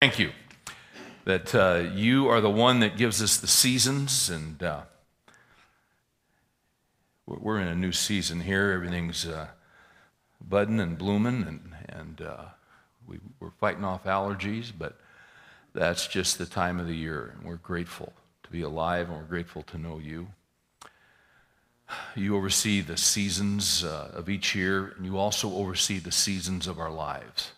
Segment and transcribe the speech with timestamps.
[0.00, 0.30] Thank you
[1.26, 4.80] that uh, you are the one that gives us the seasons, and uh,
[7.26, 8.72] we're in a new season here.
[8.72, 9.48] Everything's uh,
[10.40, 12.44] budding and blooming, and, and uh,
[13.06, 14.98] we, we're fighting off allergies, but
[15.74, 18.14] that's just the time of the year, and we're grateful
[18.44, 20.28] to be alive, and we're grateful to know you.
[22.16, 26.78] You oversee the seasons uh, of each year, and you also oversee the seasons of
[26.78, 27.52] our lives.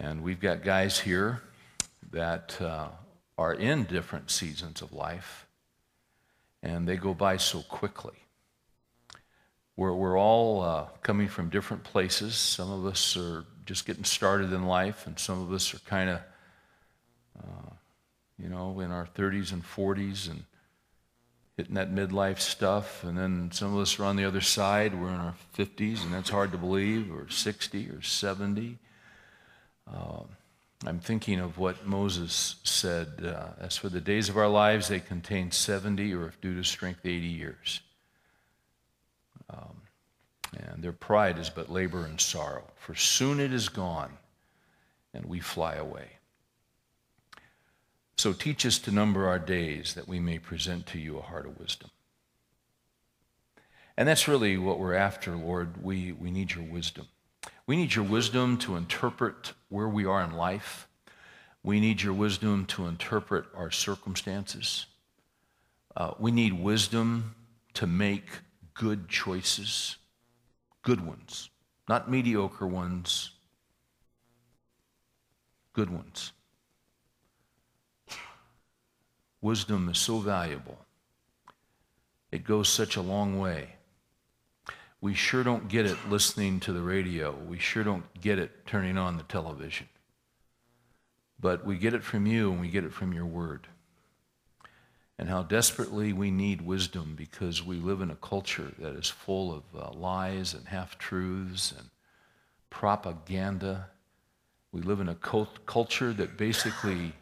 [0.00, 1.42] And we've got guys here
[2.12, 2.88] that uh,
[3.36, 5.46] are in different seasons of life,
[6.62, 8.14] and they go by so quickly.
[9.76, 12.36] We're, we're all uh, coming from different places.
[12.36, 16.10] Some of us are just getting started in life, and some of us are kind
[16.10, 16.20] of,
[17.40, 17.70] uh,
[18.38, 20.44] you know, in our 30s and 40s and
[21.56, 23.02] hitting that midlife stuff.
[23.02, 24.94] And then some of us are on the other side.
[24.94, 28.78] We're in our 50s, and that's hard to believe, or 60 or 70.
[29.92, 30.22] Uh,
[30.86, 35.00] I'm thinking of what Moses said uh, As for the days of our lives, they
[35.00, 37.80] contain 70, or if due to strength, 80 years.
[39.50, 39.82] Um,
[40.56, 44.18] and their pride is but labor and sorrow, for soon it is gone,
[45.12, 46.10] and we fly away.
[48.16, 51.46] So teach us to number our days that we may present to you a heart
[51.46, 51.90] of wisdom.
[53.96, 55.82] And that's really what we're after, Lord.
[55.82, 57.08] We, we need your wisdom.
[57.66, 60.88] We need your wisdom to interpret where we are in life.
[61.62, 64.86] We need your wisdom to interpret our circumstances.
[65.96, 67.34] Uh, we need wisdom
[67.74, 68.24] to make
[68.74, 69.96] good choices,
[70.82, 71.50] good ones,
[71.88, 73.30] not mediocre ones,
[75.72, 76.32] good ones.
[79.40, 80.78] Wisdom is so valuable.
[82.30, 83.77] It goes such a long way
[85.00, 87.32] we sure don't get it listening to the radio.
[87.32, 89.88] We sure don't get it turning on the television.
[91.40, 93.68] But we get it from you and we get it from your word.
[95.18, 99.52] And how desperately we need wisdom because we live in a culture that is full
[99.52, 101.90] of uh, lies and half truths and
[102.70, 103.88] propaganda.
[104.72, 107.12] We live in a cult- culture that basically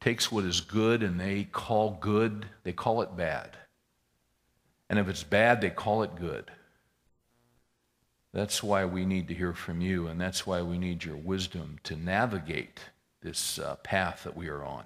[0.00, 3.56] takes what is good and they call good, they call it bad.
[4.90, 6.50] And if it's bad, they call it good.
[8.32, 11.78] That's why we need to hear from you, and that's why we need your wisdom
[11.84, 12.80] to navigate
[13.22, 14.84] this uh, path that we are on.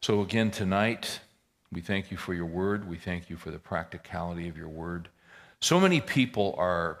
[0.00, 1.20] So, again, tonight,
[1.70, 2.88] we thank you for your word.
[2.88, 5.08] We thank you for the practicality of your word.
[5.60, 6.98] So many people are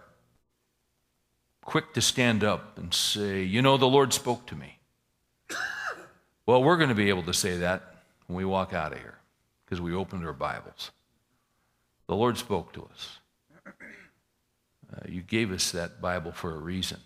[1.62, 4.78] quick to stand up and say, You know, the Lord spoke to me.
[6.46, 7.94] well, we're going to be able to say that
[8.26, 9.18] when we walk out of here
[9.64, 10.90] because we opened our Bibles.
[12.06, 13.17] The Lord spoke to us.
[14.92, 16.98] Uh, you gave us that Bible for a reason.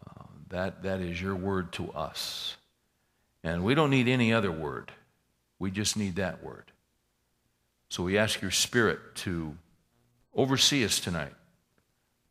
[0.00, 2.56] Uh, that, that is your word to us.
[3.42, 4.92] And we don't need any other word.
[5.58, 6.64] We just need that word.
[7.90, 9.56] So we ask your Spirit to
[10.34, 11.34] oversee us tonight.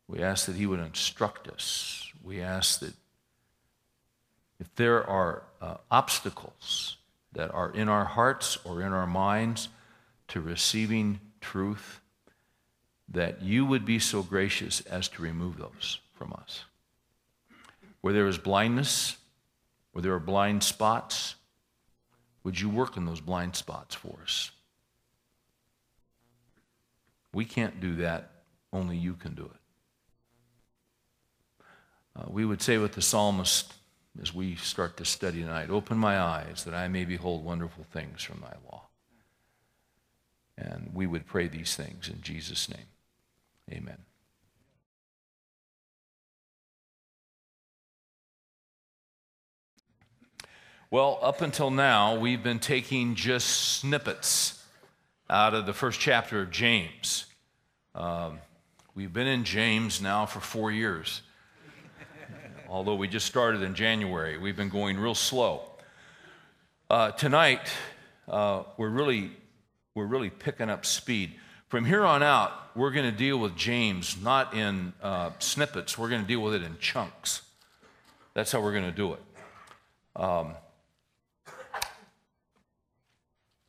[0.08, 2.12] We ask that He would instruct us.
[2.24, 2.94] We ask that
[4.60, 6.98] if there are uh, obstacles
[7.34, 9.70] that are in our hearts or in our minds
[10.30, 12.00] to receiving truth,
[13.10, 16.64] that you would be so gracious as to remove those from us.
[18.02, 19.18] Where there is blindness,
[19.92, 21.36] where there are blind spots,
[22.44, 24.52] would you work in those blind spots for us?
[27.34, 28.32] We can't do that,
[28.72, 29.60] only you can do it.
[32.16, 33.74] Uh, we would say with the psalmist
[34.22, 38.22] as we start to study tonight Open my eyes that I may behold wonderful things
[38.22, 38.84] from thy law.
[40.56, 42.86] And we would pray these things in Jesus' name.
[43.72, 43.98] Amen.
[50.92, 53.48] Well, up until now, we've been taking just
[53.80, 54.64] snippets
[55.28, 57.26] out of the first chapter of James.
[57.96, 58.38] Um,
[58.94, 61.24] we've been in James now for four years.
[62.70, 65.62] Although we just started in January, we've been going real slow.
[66.90, 67.72] Uh, tonight,
[68.28, 69.32] uh, we're really
[69.96, 71.34] we're really picking up speed.
[71.74, 76.08] From here on out, we're going to deal with James not in uh, snippets, we're
[76.08, 77.42] going to deal with it in chunks.
[78.36, 79.20] That's how we're going to do it.
[80.16, 80.54] Um,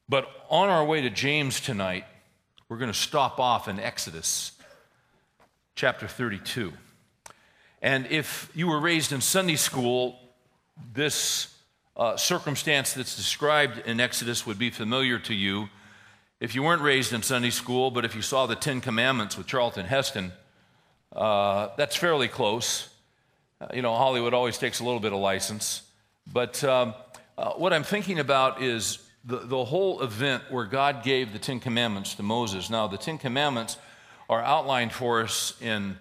[0.06, 2.04] but on our way to James tonight,
[2.68, 4.52] we're going to stop off in Exodus
[5.74, 6.74] chapter 32.
[7.80, 10.18] And if you were raised in Sunday school,
[10.92, 11.56] this
[11.96, 15.70] uh, circumstance that's described in Exodus would be familiar to you
[16.40, 19.46] if you weren't raised in Sunday school, but if you saw the Ten Commandments with
[19.46, 20.32] Charlton Heston,
[21.12, 22.88] uh, that's fairly close.
[23.60, 25.82] Uh, you know, Hollywood always takes a little bit of license.
[26.26, 26.94] But um,
[27.38, 31.60] uh, what I'm thinking about is the, the whole event where God gave the Ten
[31.60, 32.68] Commandments to Moses.
[32.68, 33.78] Now, the Ten Commandments
[34.28, 35.96] are outlined for us in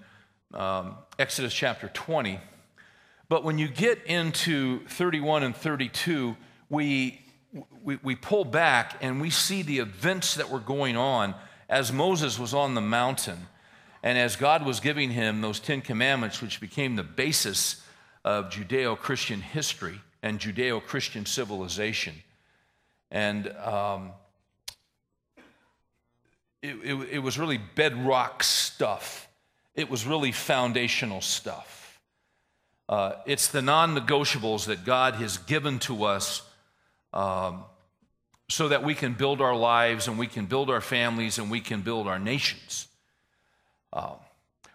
[0.54, 2.40] um, Exodus chapter 20.
[3.30, 6.36] But when you get into 31 and 32,
[6.70, 7.23] we,
[7.84, 11.36] we, we pull back and we see the events that were going on
[11.70, 13.48] as Moses was on the mountain
[14.02, 17.82] and as God was giving him those Ten Commandments, which became the basis
[18.26, 22.16] of Judeo Christian history and Judeo Christian civilization.
[23.12, 24.12] And um,
[26.62, 29.28] it, it, it was really bedrock stuff,
[29.76, 32.00] it was really foundational stuff.
[32.90, 36.42] Uh, it's the non negotiables that God has given to us
[37.14, 37.64] um,
[38.50, 41.62] so that we can build our lives and we can build our families and we
[41.62, 42.88] can build our nations.
[43.92, 44.16] Uh,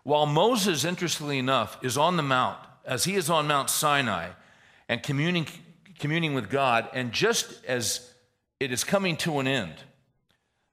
[0.04, 4.30] while Moses, interestingly enough, is on the mount, as he is on Mount Sinai
[4.88, 5.46] and communing,
[5.98, 8.10] communing with God, and just as
[8.58, 9.74] it is coming to an end,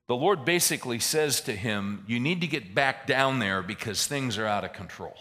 [0.08, 4.38] the Lord basically says to him, You need to get back down there because things
[4.38, 5.16] are out of control.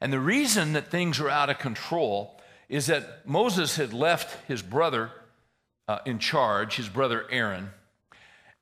[0.00, 4.62] And the reason that things are out of control is that Moses had left his
[4.62, 5.10] brother
[5.90, 7.70] uh, in charge, his brother Aaron,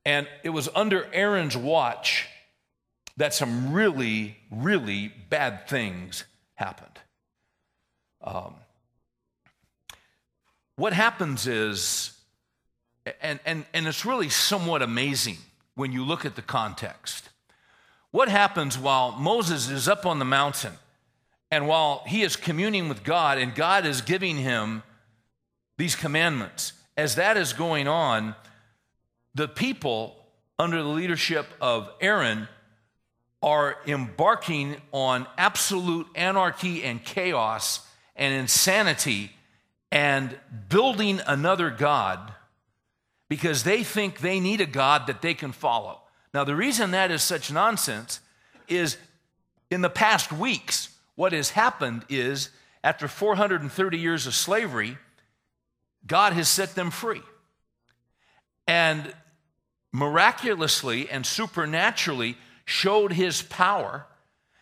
[0.06, 2.26] and it was under Aaron's watch
[3.18, 6.98] that some really, really bad things happened.
[8.22, 8.54] Um,
[10.76, 12.18] what happens is,
[13.20, 15.36] and, and, and it's really somewhat amazing
[15.74, 17.28] when you look at the context.
[18.10, 20.72] What happens while Moses is up on the mountain
[21.50, 24.82] and while he is communing with God and God is giving him
[25.76, 28.34] these commandments, as that is going on,
[29.32, 30.16] the people
[30.58, 32.48] under the leadership of Aaron
[33.40, 37.86] are embarking on absolute anarchy and chaos
[38.16, 39.30] and insanity
[39.92, 40.36] and
[40.68, 42.34] building another God
[43.28, 46.00] because they think they need a God that they can follow.
[46.34, 48.18] Now, the reason that is such nonsense
[48.66, 48.96] is
[49.70, 52.50] in the past weeks, what has happened is
[52.82, 54.98] after 430 years of slavery,
[56.08, 57.22] God has set them free.
[58.66, 59.14] And
[59.92, 64.06] miraculously and supernaturally showed his power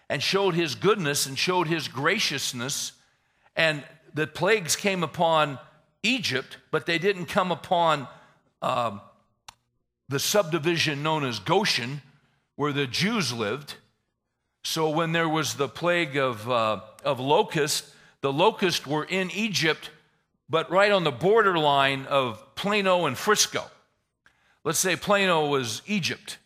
[0.08, 2.93] and showed his goodness and showed his graciousness.
[3.56, 3.82] And
[4.14, 5.58] the plagues came upon
[6.02, 8.06] Egypt, but they didn't come upon
[8.62, 9.00] um,
[10.08, 12.02] the subdivision known as Goshen,
[12.54, 13.75] where the Jews lived.
[14.62, 19.90] So when there was the plague of, uh, of locusts, the locusts were in Egypt,
[20.48, 23.64] but right on the borderline of Plano and Frisco.
[24.64, 26.38] Let's say Plano was Egypt,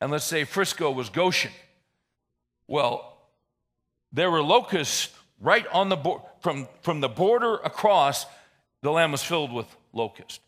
[0.00, 1.52] and let's say Frisco was Goshen.
[2.66, 3.18] Well,
[4.12, 5.10] there were locusts
[5.40, 8.26] right on the border, from, from the border across,
[8.82, 10.40] the land was filled with locusts.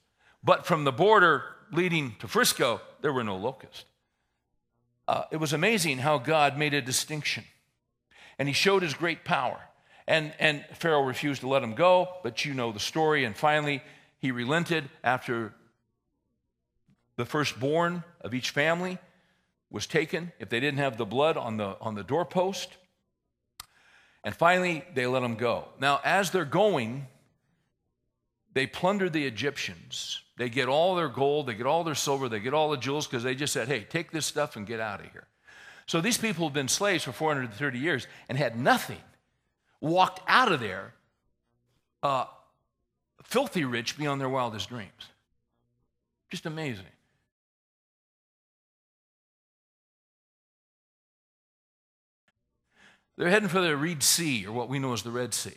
[0.43, 3.85] But from the border leading to Frisco, there were no locusts
[5.11, 7.43] uh, it was amazing how God made a distinction.
[8.38, 9.58] And he showed his great power.
[10.11, 13.25] And, and Pharaoh refused to let him go, but you know the story.
[13.25, 13.81] And finally,
[14.19, 15.55] he relented after
[17.17, 18.99] the firstborn of each family
[19.71, 22.77] was taken, if they didn't have the blood on the, on the doorpost.
[24.25, 25.69] And finally, they let him go.
[25.79, 27.07] Now, as they're going,
[28.52, 32.40] they plunder the Egyptians they get all their gold, they get all their silver, they
[32.40, 35.00] get all the jewels because they just said, hey, take this stuff and get out
[35.00, 35.26] of here.
[35.85, 38.97] So these people have been slaves for 430 years and had nothing,
[39.81, 40.95] walked out of there
[42.03, 42.25] uh,
[43.23, 45.09] filthy rich beyond their wildest dreams.
[46.31, 46.85] Just amazing.
[53.17, 55.57] They're heading for the Red Sea, or what we know as the Red Sea.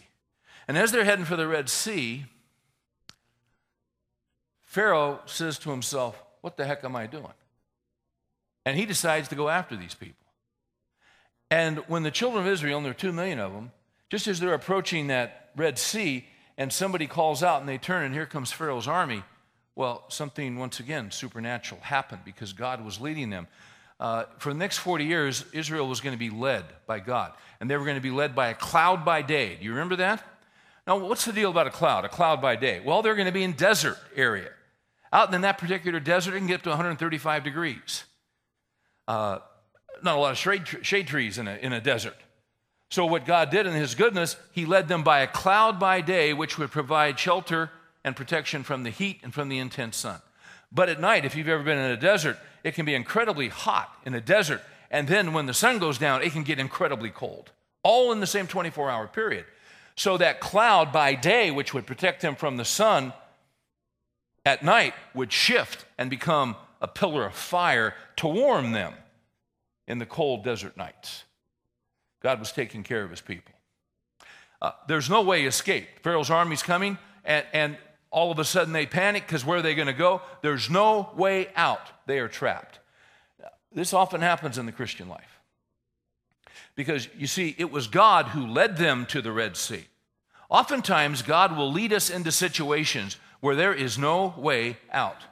[0.68, 2.26] And as they're heading for the Red Sea,
[4.64, 7.34] Pharaoh says to himself, What the heck am I doing?
[8.66, 10.26] And he decides to go after these people.
[11.50, 13.72] And when the children of Israel, and there are two million of them,
[14.14, 16.24] just as they're approaching that Red Sea,
[16.56, 19.24] and somebody calls out and they turn, and here comes Pharaoh's army,
[19.76, 23.48] well, something once again supernatural happened because God was leading them.
[24.00, 27.68] Uh, for the next 40 years, Israel was going to be led by God, and
[27.68, 29.56] they were going to be led by a cloud by day.
[29.56, 30.24] Do you remember that?
[30.86, 32.82] Now, what's the deal about a cloud, a cloud by day?
[32.86, 34.52] Well, they're going to be in desert area.
[35.12, 38.04] Out in that particular desert, it can get up to 135 degrees.
[39.08, 39.40] Uh,
[40.04, 42.18] not a lot of shade, shade trees in a, in a desert.
[42.94, 46.32] So, what God did in His goodness, He led them by a cloud by day,
[46.32, 47.72] which would provide shelter
[48.04, 50.22] and protection from the heat and from the intense sun.
[50.72, 53.92] But at night, if you've ever been in a desert, it can be incredibly hot
[54.06, 54.62] in a desert.
[54.92, 57.50] And then when the sun goes down, it can get incredibly cold.
[57.82, 59.46] all in the same 24 hour period.
[59.96, 63.12] So that cloud by day, which would protect them from the sun,
[64.46, 68.94] at night would shift and become a pillar of fire to warm them
[69.88, 71.24] in the cold desert nights.
[72.24, 73.54] God was taking care of his people.
[74.62, 75.88] Uh, there's no way escape.
[76.02, 77.78] Pharaoh's army's coming, and, and
[78.12, 80.22] all of a sudden they panic because where are they going to go?
[80.42, 81.82] There's no way out.
[82.08, 82.80] They are trapped.
[83.74, 85.40] This often happens in the Christian life.
[86.76, 89.86] Because you see, it was God who led them to the Red Sea.
[90.50, 95.24] Oftentimes, God will lead us into situations where there is no way out.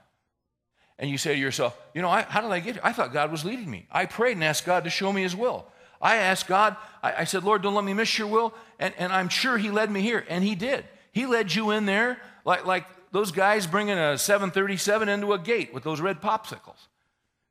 [0.99, 2.81] And you say to yourself, you know, I, how did I get here?
[2.83, 3.87] I thought God was leading me.
[3.91, 5.65] I prayed and asked God to show me his will.
[6.01, 8.53] I asked God, I, I said, Lord, don't let me miss your will.
[8.79, 10.25] And, and I'm sure he led me here.
[10.27, 10.85] And he did.
[11.11, 15.73] He led you in there like, like those guys bringing a 737 into a gate
[15.73, 16.87] with those red popsicles.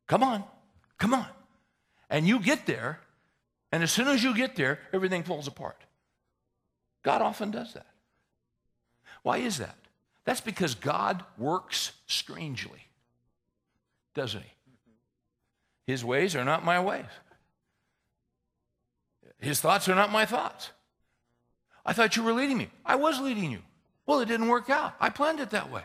[0.09, 0.43] Come on,
[0.99, 1.27] come on.
[2.09, 2.99] And you get there,
[3.71, 5.81] and as soon as you get there, everything falls apart.
[7.03, 7.87] God often does that.
[9.23, 9.77] Why is that?
[10.25, 12.87] That's because God works strangely,
[14.15, 14.51] doesn't he?
[15.87, 17.05] His ways are not my ways.
[19.41, 20.71] His thoughts are not my thoughts.
[21.85, 22.71] I thought you were leading me.
[22.85, 23.61] I was leading you.
[24.07, 24.95] Well, it didn't work out.
[25.01, 25.83] I planned it that way.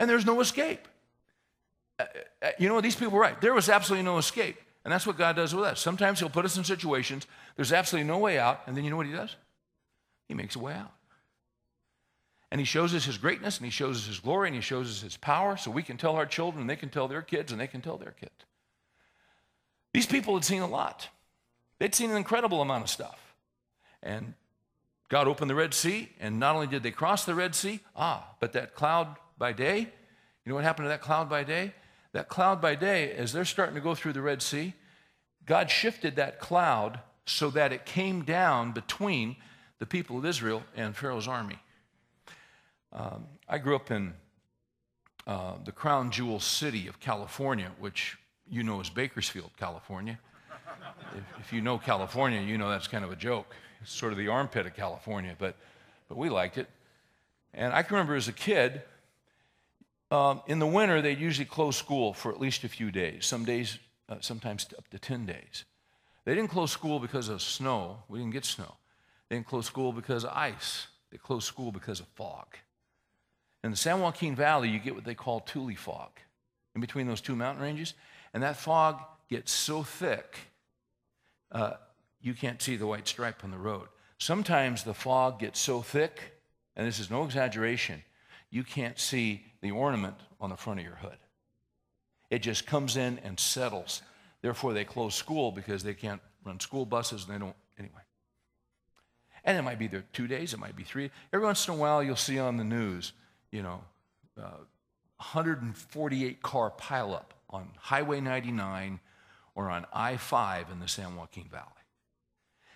[0.00, 0.86] And there's no escape.
[1.98, 2.04] Uh,
[2.42, 2.82] uh, you know, what?
[2.82, 3.40] these people were right.
[3.40, 4.56] There was absolutely no escape.
[4.84, 5.80] And that's what God does with us.
[5.80, 8.96] Sometimes He'll put us in situations, there's absolutely no way out, and then you know
[8.96, 9.34] what He does?
[10.28, 10.92] He makes a way out.
[12.50, 14.90] And He shows us His greatness, and He shows us His glory, and He shows
[14.90, 17.50] us His power, so we can tell our children, and they can tell their kids,
[17.50, 18.44] and they can tell their kids.
[19.94, 21.08] These people had seen a lot,
[21.78, 23.34] they'd seen an incredible amount of stuff.
[24.02, 24.34] And
[25.08, 28.34] God opened the Red Sea, and not only did they cross the Red Sea, ah,
[28.40, 31.72] but that cloud by day, you know what happened to that cloud by day?
[32.12, 34.74] That cloud by day, as they're starting to go through the Red Sea,
[35.46, 39.36] God shifted that cloud so that it came down between
[39.78, 41.58] the people of Israel and Pharaoh's army.
[42.92, 44.14] Um, I grew up in
[45.26, 48.16] uh, the crown jewel city of California, which
[48.54, 50.16] you know as Bakersfield, California.
[51.16, 53.52] if, if, you know California, you know that's kind of a joke.
[53.82, 55.56] It's sort of the armpit of California, but,
[56.08, 56.68] but we liked it.
[57.52, 58.82] And I can remember as a kid,
[60.12, 63.44] um, in the winter, they'd usually close school for at least a few days, some
[63.44, 65.64] days, uh, sometimes up to 10 days.
[66.24, 68.04] They didn't close school because of snow.
[68.08, 68.76] We didn't get snow.
[69.28, 70.86] They didn't close school because of ice.
[71.10, 72.46] They closed school because of fog.
[73.64, 76.10] In the San Joaquin Valley, you get what they call tule fog
[76.74, 77.94] in between those two mountain ranges.
[78.34, 79.00] And that fog
[79.30, 80.36] gets so thick,
[81.52, 81.74] uh,
[82.20, 83.86] you can't see the white stripe on the road.
[84.18, 86.20] Sometimes the fog gets so thick,
[86.74, 88.02] and this is no exaggeration,
[88.50, 91.16] you can't see the ornament on the front of your hood.
[92.28, 94.02] It just comes in and settles.
[94.42, 98.02] Therefore, they close school because they can't run school buses and they don't, anyway.
[99.44, 101.10] And it might be there two days, it might be three.
[101.32, 103.12] Every once in a while, you'll see on the news,
[103.52, 103.84] you know,
[104.36, 104.64] uh,
[105.18, 109.00] 148 car pileup on Highway 99
[109.54, 111.64] or on I 5 in the San Joaquin Valley.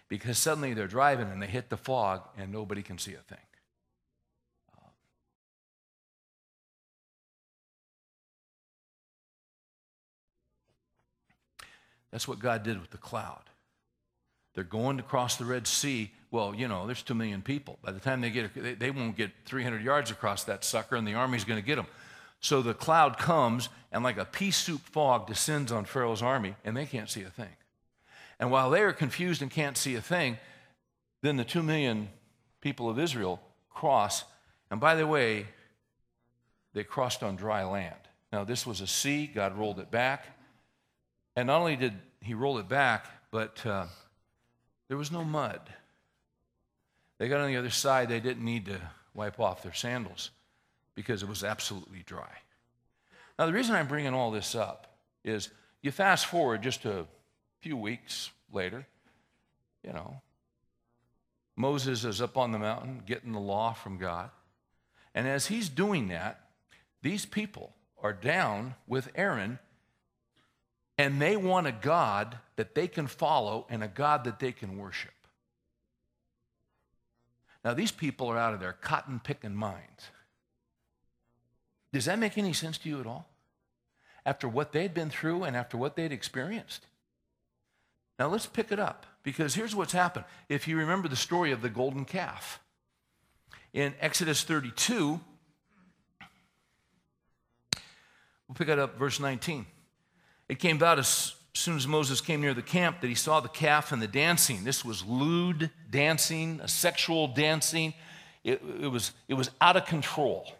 [0.08, 3.38] Because suddenly they're driving and they hit the fog and nobody can see a thing.
[4.72, 4.88] Uh,
[12.10, 13.42] that's what God did with the cloud.
[14.54, 16.10] They're going to cross the Red Sea.
[16.30, 17.78] Well, you know, there's two million people.
[17.82, 21.06] By the time they get, they, they won't get 300 yards across that sucker, and
[21.06, 21.86] the army's going to get them.
[22.40, 26.76] So the cloud comes, and like a pea soup fog descends on Pharaoh's army, and
[26.76, 27.56] they can't see a thing.
[28.38, 30.38] And while they are confused and can't see a thing,
[31.22, 32.08] then the two million
[32.60, 33.40] people of Israel
[33.70, 34.24] cross.
[34.70, 35.46] And by the way,
[36.74, 37.96] they crossed on dry land.
[38.32, 40.26] Now, this was a sea, God rolled it back.
[41.34, 43.86] And not only did he roll it back, but uh,
[44.86, 45.60] there was no mud.
[47.18, 48.80] They got on the other side, they didn't need to
[49.14, 50.30] wipe off their sandals
[50.98, 52.28] because it was absolutely dry.
[53.38, 55.48] Now, the reason I'm bringing all this up is
[55.80, 57.06] you fast forward just a
[57.60, 58.84] few weeks later,
[59.84, 60.20] you know,
[61.54, 64.30] Moses is up on the mountain getting the law from God.
[65.14, 66.40] And as he's doing that,
[67.00, 69.60] these people are down with Aaron
[70.98, 74.76] and they want a God that they can follow and a God that they can
[74.76, 75.12] worship.
[77.64, 80.10] Now, these people are out of their cotton picking minds.
[81.92, 83.28] Does that make any sense to you at all?
[84.26, 86.86] After what they'd been through and after what they'd experienced?
[88.18, 90.24] Now, let's pick it up because here's what's happened.
[90.48, 92.60] If you remember the story of the golden calf,
[93.72, 95.20] in Exodus 32,
[98.48, 99.66] we'll pick it up, verse 19.
[100.48, 103.48] It came about as soon as Moses came near the camp, that he saw the
[103.48, 104.64] calf and the dancing.
[104.64, 107.94] This was lewd dancing, a sexual dancing.
[108.42, 110.50] It, it, was, it was out of control.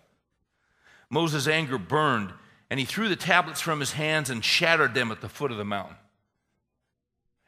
[1.11, 2.33] Moses' anger burned,
[2.71, 5.57] and he threw the tablets from his hands and shattered them at the foot of
[5.57, 5.97] the mountain.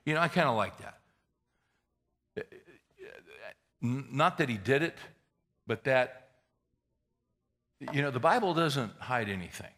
[0.05, 0.97] You know, I kind of like that.
[3.83, 4.97] Not that he did it,
[5.67, 6.29] but that,
[7.93, 9.71] you know, the Bible doesn't hide anything.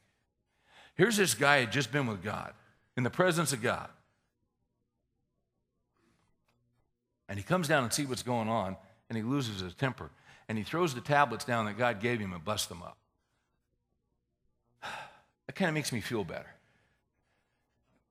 [0.95, 2.53] Here's this guy had just been with God,
[2.97, 3.89] in the presence of God.
[7.29, 8.77] And he comes down and sees what's going on,
[9.09, 10.11] and he loses his temper.
[10.49, 12.99] And he throws the tablets down that God gave him and busts them up.
[15.47, 16.51] That kind of makes me feel better.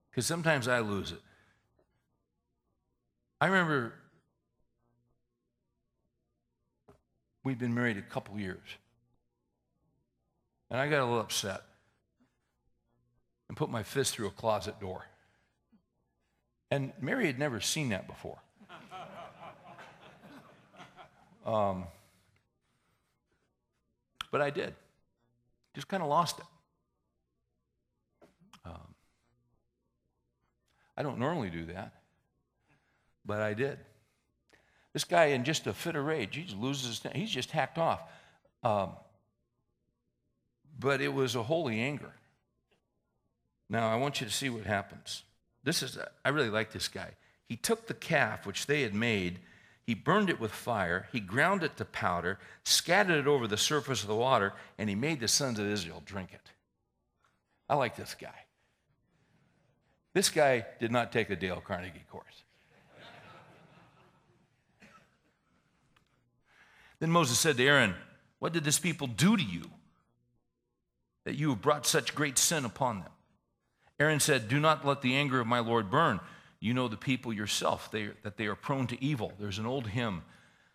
[0.10, 1.22] Because sometimes I lose it.
[3.40, 3.94] I remember
[7.44, 8.60] we'd been married a couple years.
[10.70, 11.62] And I got a little upset
[13.48, 15.06] and put my fist through a closet door.
[16.70, 18.38] And Mary had never seen that before.
[21.46, 21.86] Um,
[24.32, 24.76] but I did.
[25.74, 26.46] Just kind of lost it.
[28.66, 28.96] Um,
[30.96, 31.94] I don't normally do that,
[33.26, 33.80] but I did.
[34.94, 37.78] This guy, in just a fit of rage, he just loses his, he's just hacked
[37.78, 38.02] off.
[38.64, 38.90] Um,
[40.78, 42.14] but it was a holy anger.
[43.70, 45.24] Now, I want you to see what happens.
[45.64, 47.12] This is, I really like this guy.
[47.48, 49.40] He took the calf which they had made,
[49.86, 54.02] he burned it with fire, he ground it to powder, scattered it over the surface
[54.02, 56.52] of the water, and he made the sons of Israel drink it.
[57.70, 58.46] I like this guy.
[60.14, 62.44] This guy did not take a Dale Carnegie course.
[67.00, 67.96] then Moses said to Aaron,
[68.40, 69.64] What did this people do to you
[71.24, 73.12] that you have brought such great sin upon them?
[74.00, 76.20] Aaron said, Do not let the anger of my Lord burn.
[76.60, 79.34] You know the people yourself, they, that they are prone to evil.
[79.40, 80.24] There's an old hymn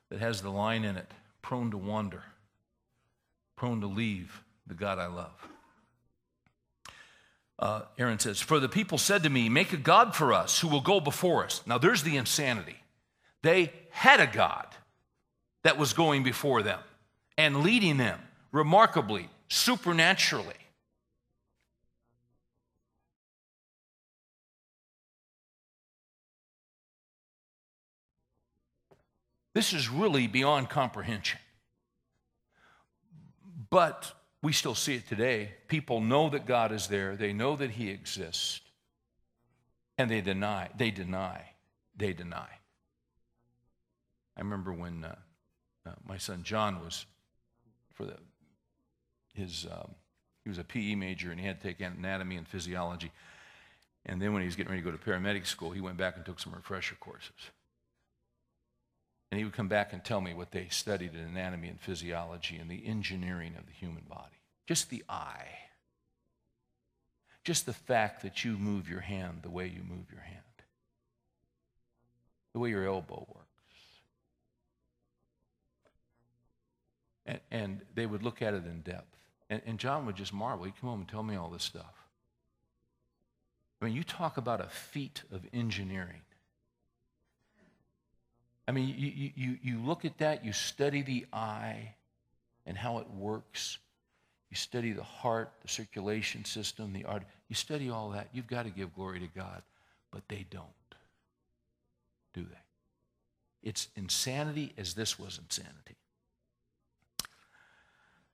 [0.08, 1.12] that has the line in it
[1.42, 2.24] prone to wander,
[3.54, 5.48] prone to leave the God I love
[7.58, 10.68] uh, Aaron says, For the people said to me, Make a God for us who
[10.68, 11.62] will go before us.
[11.66, 12.76] Now there's the insanity.
[13.42, 14.66] They had a God
[15.64, 16.80] that was going before them
[17.38, 18.20] and leading them
[18.52, 20.54] remarkably, supernaturally.
[29.54, 31.40] This is really beyond comprehension.
[33.70, 34.12] But
[34.46, 35.50] we still see it today.
[35.66, 38.60] People know that God is there, they know that He exists,
[39.98, 41.50] and they deny, they deny,
[41.96, 42.46] they deny.
[44.36, 45.16] I remember when uh,
[45.84, 47.06] uh, my son John was
[47.94, 48.18] for the,
[49.34, 49.96] his, um,
[50.44, 53.10] he was a PE major and he had to take anatomy and physiology.
[54.04, 56.14] And then when he was getting ready to go to paramedic school, he went back
[56.14, 57.50] and took some refresher courses.
[59.32, 62.58] And he would come back and tell me what they studied in anatomy and physiology
[62.58, 64.35] and the engineering of the human body.
[64.66, 65.48] Just the eye.
[67.44, 70.40] Just the fact that you move your hand the way you move your hand,
[72.52, 73.46] the way your elbow works.
[77.24, 79.16] And, and they would look at it in depth.
[79.48, 80.64] And, and John would just marvel.
[80.64, 81.94] He'd come home and tell me all this stuff.
[83.80, 86.22] I mean, you talk about a feat of engineering.
[88.66, 91.94] I mean, you, you, you look at that, you study the eye
[92.64, 93.78] and how it works,
[94.50, 97.24] you study the heart, the circulation system, the art.
[97.48, 98.28] You study all that.
[98.32, 99.62] You've got to give glory to God.
[100.12, 100.64] But they don't,
[102.32, 103.68] do they?
[103.68, 105.96] It's insanity as this was insanity.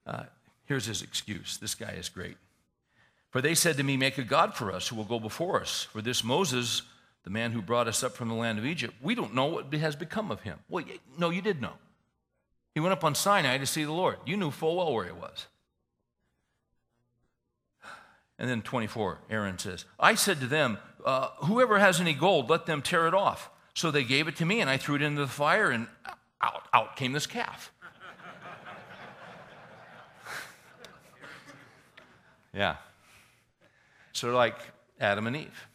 [0.06, 0.24] Uh,
[0.66, 1.56] here's his excuse.
[1.56, 2.36] This guy is great.
[3.30, 5.84] For they said to me, Make a God for us who will go before us.
[5.84, 6.82] For this Moses,
[7.24, 9.72] the man who brought us up from the land of Egypt, we don't know what
[9.72, 10.58] has become of him.
[10.68, 10.84] Well,
[11.18, 11.72] no, you did know.
[12.74, 14.18] He went up on Sinai to see the Lord.
[14.26, 15.46] You knew full well where he was.
[18.38, 22.66] And then 24, Aaron says, I said to them, uh, Whoever has any gold, let
[22.66, 23.50] them tear it off.
[23.74, 25.86] So they gave it to me, and I threw it into the fire, and
[26.40, 27.72] out, out came this calf.
[32.54, 32.76] yeah.
[34.12, 34.56] So, like
[35.00, 35.68] Adam and Eve.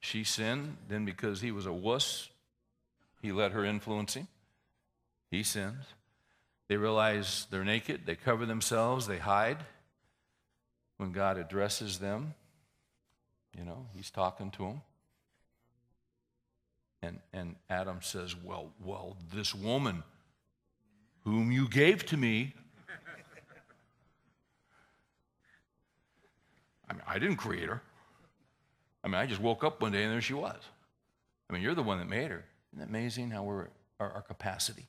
[0.00, 2.28] She sinned, then because he was a wuss,
[3.22, 4.28] he let her influence him.
[5.30, 5.84] He sins.
[6.68, 9.58] They realize they're naked, they cover themselves, they hide
[10.96, 12.34] when God addresses them,
[13.56, 14.82] you know, he's talking to them.
[17.02, 20.02] And, and Adam says, well, well, this woman
[21.24, 22.54] whom you gave to me,
[26.88, 27.82] I mean, I didn't create her.
[29.02, 30.60] I mean, I just woke up one day and there she was.
[31.48, 32.44] I mean, you're the one that made her.
[32.72, 33.68] Isn't that amazing how we're
[34.00, 34.86] our, our capacity?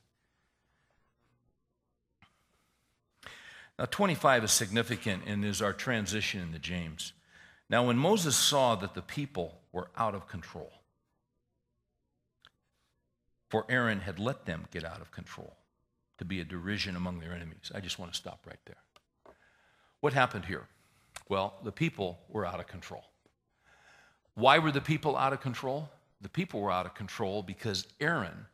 [3.78, 7.12] Now, 25 is significant and is our transition into James.
[7.68, 10.72] Now, when Moses saw that the people were out of control,
[13.50, 15.56] for Aaron had let them get out of control
[16.18, 17.70] to be a derision among their enemies.
[17.74, 18.76] I just want to stop right there.
[20.00, 20.66] What happened here?
[21.28, 23.04] Well, the people were out of control.
[24.34, 25.90] Why were the people out of control?
[26.20, 28.46] The people were out of control because Aaron,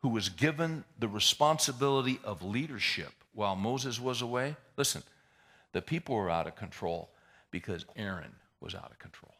[0.00, 5.02] who was given the responsibility of leadership while Moses was away, listen,
[5.72, 7.10] the people were out of control
[7.50, 9.34] because Aaron was out of control.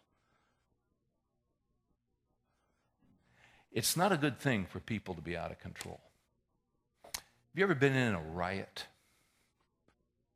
[3.70, 6.00] It's not a good thing for people to be out of control.
[7.04, 7.22] Have
[7.54, 8.86] you ever been in a riot?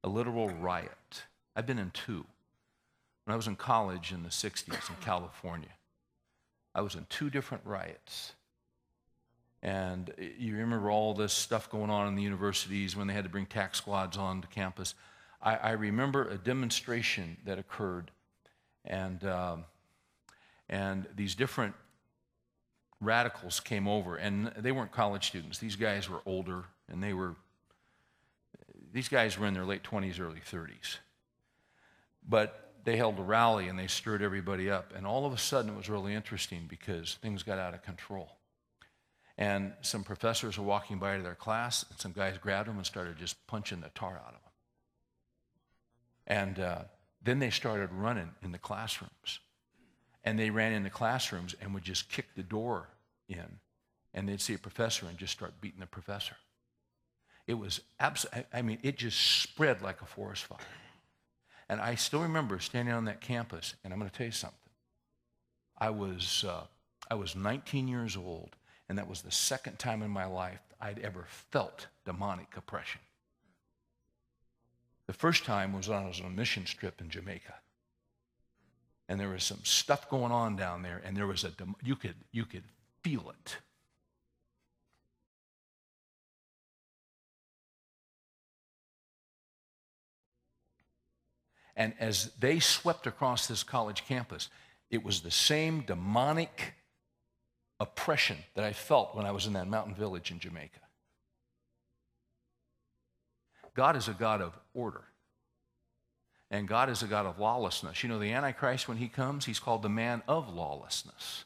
[0.04, 1.24] A literal riot.
[1.54, 2.24] I've been in two.
[3.24, 5.74] When I was in college in the 60s in California,
[6.74, 8.34] I was in two different riots.
[9.66, 13.31] And you remember all this stuff going on in the universities when they had to
[13.31, 14.94] bring tac squads onto campus.
[15.42, 18.12] I, I remember a demonstration that occurred,
[18.85, 19.64] and, um,
[20.68, 21.74] and these different
[23.00, 25.59] radicals came over, and they weren't college students.
[25.59, 27.35] These guys were older, and they were,
[28.92, 30.98] these guys were in their late 20s, early 30s.
[32.29, 34.92] But they held a rally and they stirred everybody up.
[34.94, 38.37] And all of a sudden, it was really interesting because things got out of control.
[39.38, 42.87] And some professors were walking by to their class, and some guys grabbed them and
[42.87, 44.40] started just punching the tar out of them.
[46.27, 46.83] And uh,
[47.22, 49.40] then they started running in the classrooms.
[50.25, 52.88] And they ran in the classrooms and would just kick the door
[53.29, 53.61] in.
[54.14, 56.37] And they'd see a professor and just start beating the professor.
[57.46, 60.59] It was absolutely, I mean, it just spread like a forest fire.
[61.68, 64.59] And I still remember standing on that campus, and I'm going to tell you something.
[65.79, 66.64] I was, uh,
[67.11, 68.57] I was 19 years old,
[68.88, 73.01] and that was the second time in my life I'd ever felt demonic oppression.
[75.07, 77.55] The first time was when I was on a mission trip in Jamaica.
[79.09, 82.16] And there was some stuff going on down there, and there was a, you could,
[82.33, 82.64] you could
[83.03, 83.57] feel it.
[91.77, 94.49] And as they swept across this college campus,
[94.90, 96.75] it was the same demonic
[97.80, 100.80] oppression that I felt when I was in that mountain village in Jamaica.
[103.74, 105.02] God is a God of order.
[106.50, 108.02] And God is a God of lawlessness.
[108.02, 111.44] You know, the Antichrist, when he comes, he's called the man of lawlessness.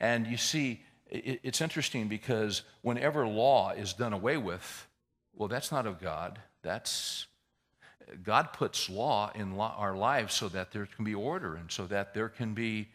[0.00, 4.88] And you see, it's interesting because whenever law is done away with,
[5.34, 6.40] well, that's not of God.
[6.62, 7.26] That's
[8.22, 12.14] God puts law in our lives so that there can be order and so that
[12.14, 12.88] there can be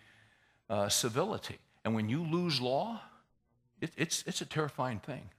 [0.70, 1.60] uh, civility.
[1.88, 3.00] And when you lose law,
[3.80, 5.30] it, it's, it's a terrifying thing.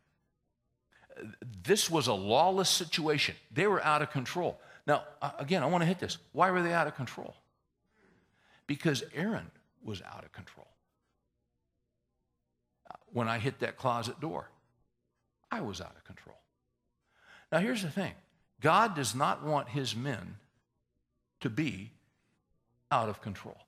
[1.62, 3.34] This was a lawless situation.
[3.52, 4.58] They were out of control.
[4.86, 6.16] Now, uh, again, I want to hit this.
[6.32, 7.34] Why were they out of control?
[8.66, 9.50] Because Aaron
[9.84, 10.66] was out of control.
[12.90, 14.48] Uh, when I hit that closet door,
[15.50, 16.38] I was out of control.
[17.52, 18.14] Now, here's the thing
[18.62, 20.36] God does not want his men
[21.40, 21.90] to be
[22.90, 23.58] out of control.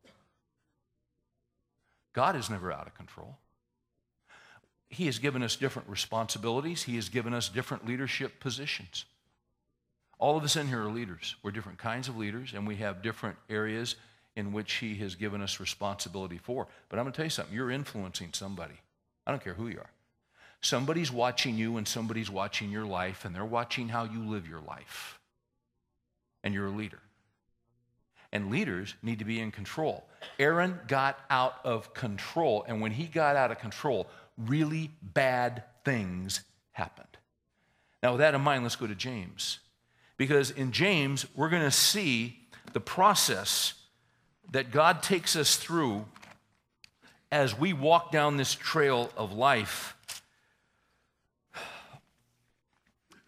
[2.12, 3.38] God is never out of control.
[4.88, 9.04] He has given us different responsibilities, He has given us different leadership positions.
[10.18, 11.36] All of us in here are leaders.
[11.42, 13.96] We're different kinds of leaders, and we have different areas
[14.36, 16.66] in which He has given us responsibility for.
[16.88, 18.74] But I'm going to tell you something you're influencing somebody.
[19.26, 19.90] I don't care who you are.
[20.60, 24.60] Somebody's watching you and somebody's watching your life, and they're watching how you live your
[24.60, 25.18] life.
[26.44, 27.00] And you're a leader.
[28.32, 30.04] And leaders need to be in control.
[30.38, 36.42] Aaron got out of control, and when he got out of control, really bad things
[36.72, 37.08] happened.
[38.02, 39.58] Now, with that in mind, let's go to James.
[40.16, 42.38] Because in James, we're going to see
[42.72, 43.74] the process
[44.52, 46.04] that God takes us through
[47.32, 49.96] as we walk down this trail of life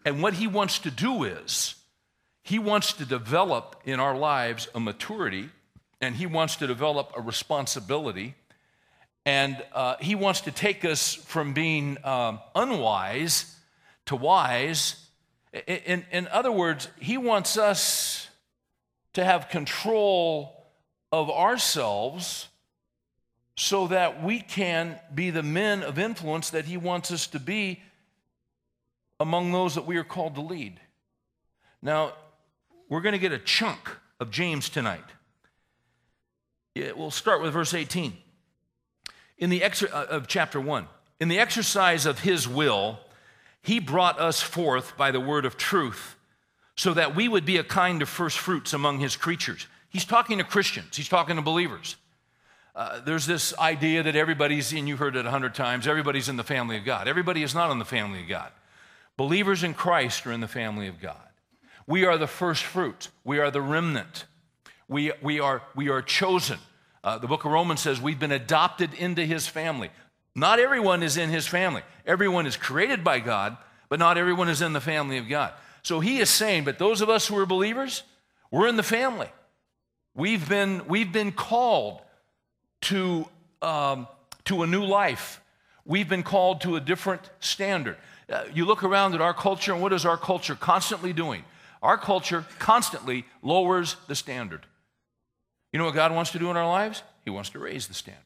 [0.05, 1.75] And what he wants to do is,
[2.43, 5.49] he wants to develop in our lives a maturity,
[6.01, 8.35] and he wants to develop a responsibility,
[9.25, 13.55] and uh, he wants to take us from being um, unwise
[14.05, 15.07] to wise.
[15.67, 18.27] In, in other words, he wants us
[19.13, 20.65] to have control
[21.11, 22.49] of ourselves
[23.55, 27.81] so that we can be the men of influence that he wants us to be
[29.19, 30.79] among those that we are called to lead.
[31.81, 32.13] Now,
[32.89, 35.03] we're going to get a chunk of James tonight.
[36.75, 38.17] we'll start with verse 18.
[39.37, 40.87] In the exer- uh, of chapter 1,
[41.19, 42.99] in the exercise of his will,
[43.61, 46.15] he brought us forth by the word of truth
[46.75, 49.67] so that we would be a kind of first fruits among his creatures.
[49.89, 51.95] He's talking to Christians, he's talking to believers.
[52.75, 56.37] Uh, there's this idea that everybody's, and you've heard it a hundred times, everybody's in
[56.37, 57.07] the family of God.
[57.07, 58.51] Everybody is not in the family of God.
[59.15, 61.27] Believers in Christ are in the family of God.
[61.87, 64.25] We are the first fruit, we are the remnant,
[64.87, 66.59] we, we, are, we are chosen.
[67.03, 69.89] Uh, the book of Romans says we've been adopted into his family.
[70.35, 71.81] Not everyone is in his family.
[72.05, 73.57] Everyone is created by God,
[73.89, 75.53] but not everyone is in the family of God.
[75.83, 78.03] So he is saying, but those of us who are believers,
[78.49, 79.27] we're in the family.
[80.15, 82.01] We've been, we've been called
[82.81, 83.27] to,
[83.61, 84.07] um,
[84.45, 85.41] to a new life.
[85.85, 87.97] We've been called to a different standard.
[88.29, 91.43] Uh, you look around at our culture, and what is our culture constantly doing?
[91.83, 94.65] Our culture constantly lowers the standard.
[95.73, 97.03] You know what God wants to do in our lives?
[97.25, 98.21] He wants to raise the standard.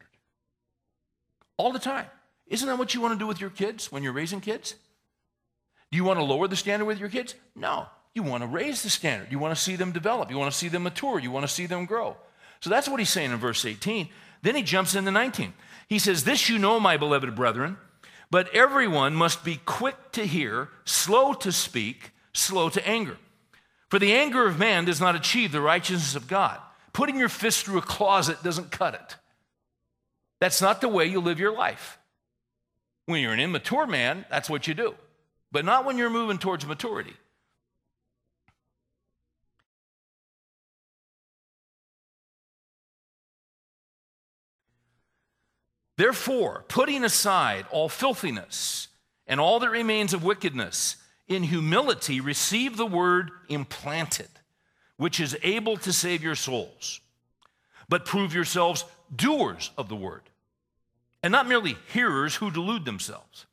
[1.58, 2.06] All the time.
[2.46, 4.76] Isn't that what you want to do with your kids when you're raising kids?
[5.92, 7.34] Do you want to lower the standard with your kids?
[7.56, 7.88] No.
[8.14, 9.32] You want to raise the standard.
[9.32, 10.30] You want to see them develop.
[10.30, 11.20] You want to see them mature.
[11.20, 12.16] You want to see them grow.
[12.60, 14.08] So that's what he's saying in verse 18.
[14.44, 15.54] Then he jumps into 19.
[15.88, 17.78] He says, This you know, my beloved brethren,
[18.30, 23.18] but everyone must be quick to hear, slow to speak, slow to anger.
[23.90, 26.60] For the anger of man does not achieve the righteousness of God.
[26.94, 29.16] Putting your fist through a closet doesn't cut it.
[30.40, 31.98] That's not the way you live your life.
[33.06, 34.96] When you're an immature man, that's what you do,
[35.52, 37.14] but not when you're moving towards maturity.
[45.96, 48.88] Therefore, putting aside all filthiness
[49.26, 50.98] and all that remains of wickedness,
[51.28, 54.30] in humility receive the word implanted,
[54.98, 57.02] which is able to save your souls.
[57.90, 58.86] But prove yourselves
[59.16, 60.24] doers of the word,
[61.24, 63.46] and not merely hearers who delude themselves.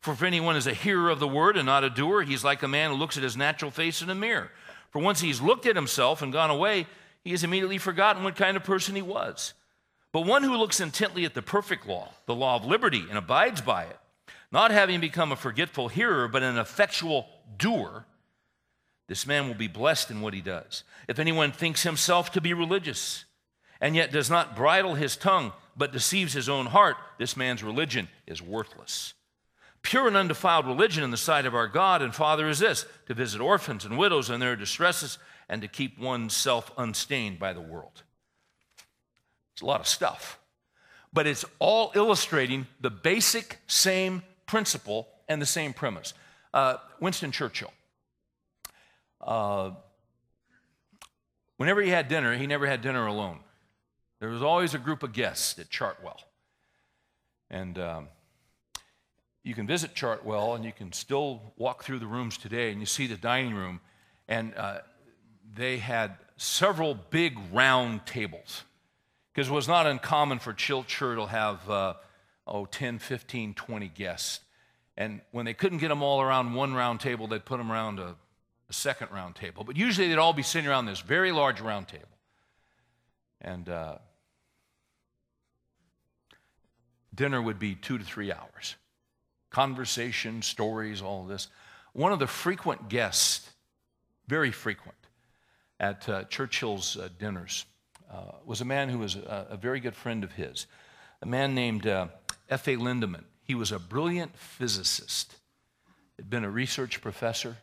[0.00, 2.62] For if anyone is a hearer of the word and not a doer, he's like
[2.62, 4.50] a man who looks at his natural face in a mirror.
[4.90, 6.86] For once he's looked at himself and gone away,
[7.22, 9.52] he has immediately forgotten what kind of person he was.
[10.12, 13.60] But one who looks intently at the perfect law, the law of liberty, and abides
[13.60, 13.99] by it,
[14.52, 18.04] not having become a forgetful hearer, but an effectual doer,
[19.06, 20.84] this man will be blessed in what he does.
[21.08, 23.24] If anyone thinks himself to be religious,
[23.80, 28.08] and yet does not bridle his tongue, but deceives his own heart, this man's religion
[28.26, 29.14] is worthless.
[29.82, 33.14] Pure and undefiled religion in the sight of our God and Father is this to
[33.14, 38.02] visit orphans and widows in their distresses and to keep oneself unstained by the world.
[39.54, 40.38] It's a lot of stuff,
[41.12, 46.12] but it's all illustrating the basic same principle and the same premise.
[46.52, 47.72] Uh, Winston Churchill.
[49.20, 49.70] Uh,
[51.56, 53.38] whenever he had dinner, he never had dinner alone.
[54.18, 56.16] There was always a group of guests at Chartwell.
[57.48, 58.08] And um,
[59.44, 62.86] you can visit Chartwell and you can still walk through the rooms today and you
[62.86, 63.80] see the dining room.
[64.26, 64.78] And uh,
[65.54, 68.64] they had several big round tables
[69.32, 71.94] because it was not uncommon for Churchill to have uh,
[72.50, 74.40] oh, 10, 15, 20 guests.
[74.96, 77.98] And when they couldn't get them all around one round table, they'd put them around
[77.98, 78.16] a,
[78.68, 79.64] a second round table.
[79.64, 82.04] But usually they'd all be sitting around this very large round table.
[83.40, 83.98] And uh,
[87.14, 88.76] dinner would be two to three hours.
[89.50, 91.48] Conversation, stories, all this.
[91.92, 93.50] One of the frequent guests,
[94.28, 94.96] very frequent,
[95.80, 97.64] at uh, Churchill's uh, dinners
[98.12, 100.66] uh, was a man who was a, a, very good friend of his,
[101.22, 102.08] a man named uh,
[102.50, 102.74] F.A.
[102.76, 103.24] Lindemann.
[103.44, 105.36] He was a brilliant physicist,
[106.16, 107.58] had been a research professor,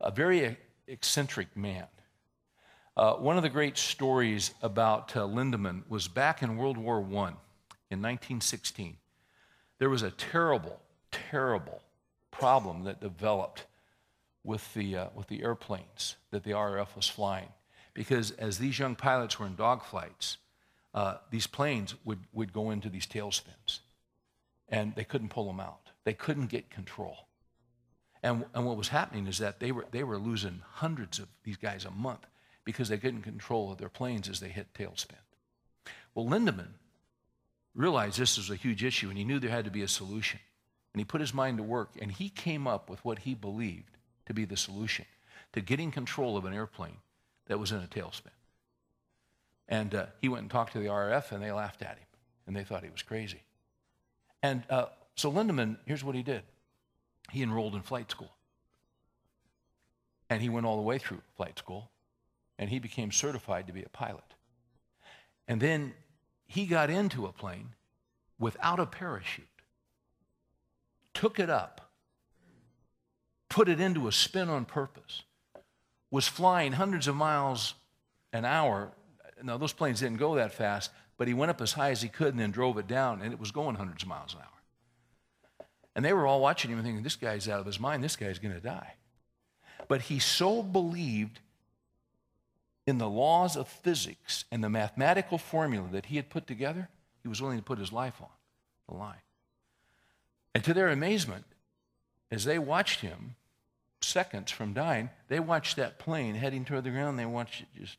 [0.00, 1.86] a very eccentric man.
[2.94, 7.32] Uh, one of the great stories about uh, Lindemann was back in World War I
[7.90, 8.98] in 1916.
[9.78, 10.78] There was a terrible,
[11.10, 11.80] terrible
[12.30, 13.64] problem that developed
[14.44, 17.48] with the, uh, with the airplanes that the RAF was flying
[17.94, 20.36] because as these young pilots were in dogfights,
[20.92, 23.80] uh, these planes would, would go into these tailspins
[24.68, 25.90] and they couldn't pull them out.
[26.04, 27.16] They couldn't get control.
[28.22, 31.56] And, and what was happening is that they were, they were losing hundreds of these
[31.56, 32.26] guys a month
[32.64, 35.12] because they couldn't control their planes as they hit tailspin.
[36.14, 36.74] Well, Lindemann
[37.74, 40.40] realized this was a huge issue and he knew there had to be a solution.
[40.92, 43.96] And he put his mind to work and he came up with what he believed
[44.26, 45.04] to be the solution
[45.52, 46.98] to getting control of an airplane
[47.46, 48.32] that was in a tailspin.
[49.68, 52.06] And uh, he went and talked to the RAF, and they laughed at him,
[52.46, 53.42] and they thought he was crazy.
[54.42, 56.42] And uh, so Lindemann, here's what he did
[57.30, 58.30] he enrolled in flight school.
[60.30, 61.90] And he went all the way through flight school,
[62.58, 64.34] and he became certified to be a pilot.
[65.46, 65.94] And then
[66.46, 67.74] he got into a plane
[68.38, 69.46] without a parachute,
[71.14, 71.90] took it up,
[73.48, 75.22] put it into a spin on purpose,
[76.10, 77.74] was flying hundreds of miles
[78.32, 78.92] an hour.
[79.42, 82.08] Now, those planes didn't go that fast, but he went up as high as he
[82.08, 85.66] could and then drove it down, and it was going hundreds of miles an hour.
[85.94, 88.16] And they were all watching him and thinking, this guy's out of his mind, this
[88.16, 88.94] guy's going to die.
[89.88, 91.40] But he so believed
[92.86, 96.88] in the laws of physics and the mathematical formula that he had put together,
[97.22, 98.28] he was willing to put his life on
[98.88, 99.20] the line.
[100.54, 101.44] And to their amazement,
[102.30, 103.34] as they watched him,
[104.00, 107.96] seconds from dying, they watched that plane heading toward the ground, they watched it just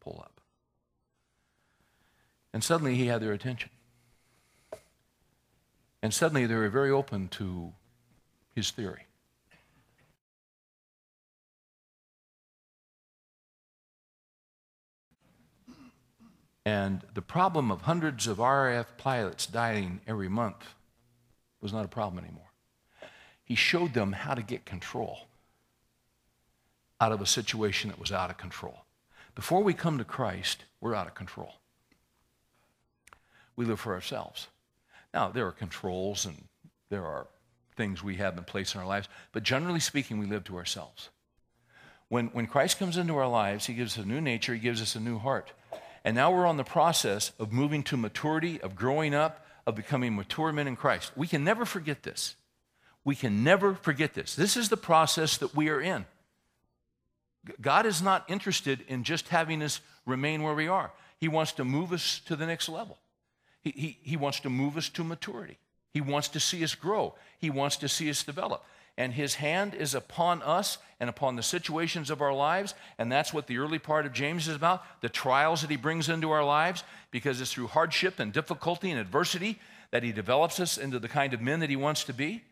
[0.00, 0.35] pull up.
[2.56, 3.68] And suddenly he had their attention.
[6.02, 7.74] And suddenly they were very open to
[8.54, 9.02] his theory.
[16.64, 20.64] And the problem of hundreds of RAF pilots dying every month
[21.60, 22.52] was not a problem anymore.
[23.44, 25.26] He showed them how to get control
[27.02, 28.86] out of a situation that was out of control.
[29.34, 31.56] Before we come to Christ, we're out of control.
[33.56, 34.48] We live for ourselves.
[35.12, 36.44] Now, there are controls and
[36.90, 37.26] there are
[37.76, 41.10] things we have in place in our lives, but generally speaking, we live to ourselves.
[42.08, 44.80] When, when Christ comes into our lives, He gives us a new nature, He gives
[44.80, 45.52] us a new heart.
[46.04, 50.14] And now we're on the process of moving to maturity, of growing up, of becoming
[50.14, 51.10] mature men in Christ.
[51.16, 52.36] We can never forget this.
[53.04, 54.34] We can never forget this.
[54.34, 56.06] This is the process that we are in.
[57.60, 60.92] God is not interested in just having us remain where we are.
[61.18, 62.98] He wants to move us to the next level.
[63.70, 65.58] He, he, wants to move us to maturity.
[65.92, 67.14] He wants to see us grow.
[67.38, 68.64] He wants to see us develop
[68.98, 72.74] and his hand is upon us and upon the situations of our lives.
[72.98, 76.08] And that's what the early part of James is about the trials that he brings
[76.08, 79.58] into our lives, because it's through hardship and difficulty and adversity
[79.90, 82.42] that he develops us into the kind of men that he wants to be.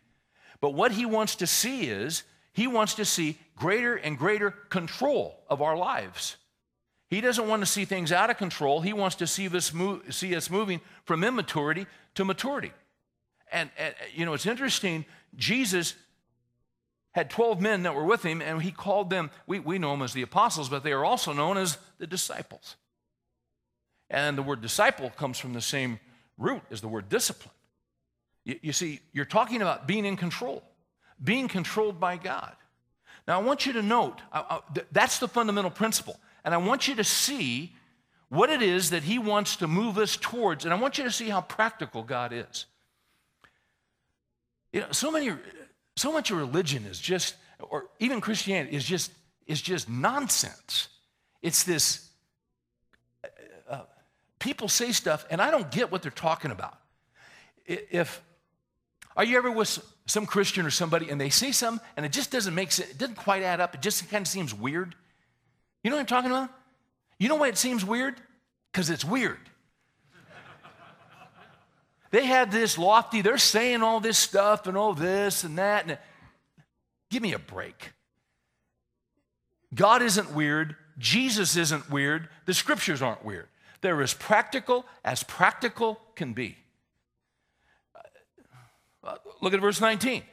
[0.61, 2.23] But what he wants to see is
[2.53, 6.37] he wants to see greater and greater control of our lives.
[7.09, 8.81] He doesn't want to see things out of control.
[8.81, 12.71] He wants to see us, move, see us moving from immaturity to maturity.
[13.51, 15.05] And, and, you know, it's interesting.
[15.35, 15.95] Jesus
[17.11, 20.01] had 12 men that were with him, and he called them, we, we know them
[20.01, 22.75] as the apostles, but they are also known as the disciples.
[24.09, 25.99] And the word disciple comes from the same
[26.37, 27.53] root as the word discipline.
[28.43, 30.63] You, you see, you're talking about being in control,
[31.23, 32.55] being controlled by God.
[33.27, 36.19] Now, I want you to note I, I, th- that's the fundamental principle.
[36.45, 37.73] And I want you to see
[38.29, 40.63] what it is that He wants to move us towards.
[40.63, 42.65] And I want you to see how practical God is.
[44.71, 45.31] You know, so many
[45.95, 49.11] so much of religion is just, or even Christianity is just,
[49.47, 50.89] is just nonsense.
[51.41, 52.09] It's this,
[53.23, 53.27] uh,
[53.69, 53.81] uh,
[54.39, 56.77] people say stuff and I don't get what they're talking about.
[57.65, 58.21] If,
[59.15, 62.29] are you ever with some Christian or somebody and they say something and it just
[62.29, 64.95] doesn't make sense, it doesn't quite add up, it just kind of seems weird?
[65.85, 66.49] You know what I'm talking about?
[67.19, 68.15] You know why it seems weird?
[68.71, 69.37] Because it's weird.
[72.09, 75.87] They had this lofty, they're saying all this stuff and all this and that.
[75.87, 75.99] And
[77.11, 77.91] give me a break.
[79.75, 80.75] God isn't weird.
[80.97, 82.29] Jesus isn't weird.
[82.47, 83.47] The scriptures aren't weird.
[83.81, 86.57] They're as practical as practical can be.
[89.03, 90.23] Uh, look at verse 19.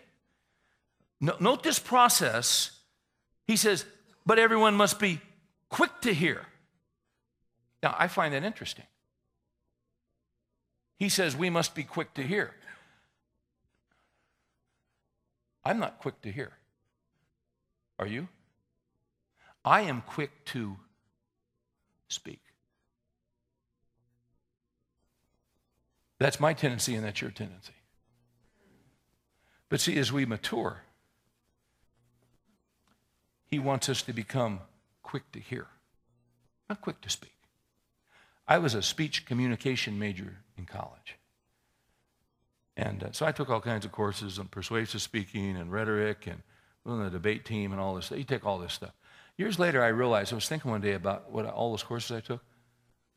[1.20, 2.70] Note this process.
[3.46, 3.84] He says,
[4.24, 5.20] but everyone must be
[5.72, 6.46] quick to hear.
[7.82, 8.84] Now, I find that interesting.
[10.98, 12.54] He says we must be quick to hear.
[15.64, 16.52] I'm not quick to hear.
[17.98, 18.28] Are you?
[19.64, 20.76] I am quick to
[22.08, 22.40] speak.
[26.18, 27.72] That's my tendency, and that's your tendency.
[29.68, 30.82] But see, as we mature,
[33.46, 34.60] He wants us to become
[35.12, 35.66] quick to hear,
[36.70, 37.36] not quick to speak.
[38.48, 41.18] I was a speech communication major in college.
[42.78, 46.40] And uh, so I took all kinds of courses on persuasive speaking and rhetoric and
[46.86, 48.06] on the debate team and all this.
[48.06, 48.16] Stuff.
[48.16, 48.94] You take all this stuff.
[49.36, 52.20] Years later, I realized, I was thinking one day about what all those courses I
[52.20, 52.42] took.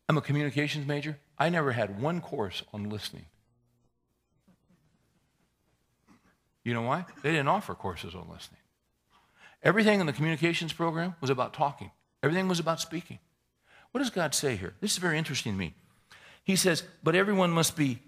[0.10, 1.18] I'm a communications major.
[1.40, 3.28] I never had one course on listening.
[6.66, 7.06] You know why?
[7.24, 8.60] They didn't offer courses on listening.
[9.66, 11.90] Everything in the communications program was about talking,
[12.22, 13.18] everything was about speaking.
[13.92, 14.76] What does God say here?
[14.80, 15.74] This is very interesting to me.
[16.44, 18.00] He says, but everyone must be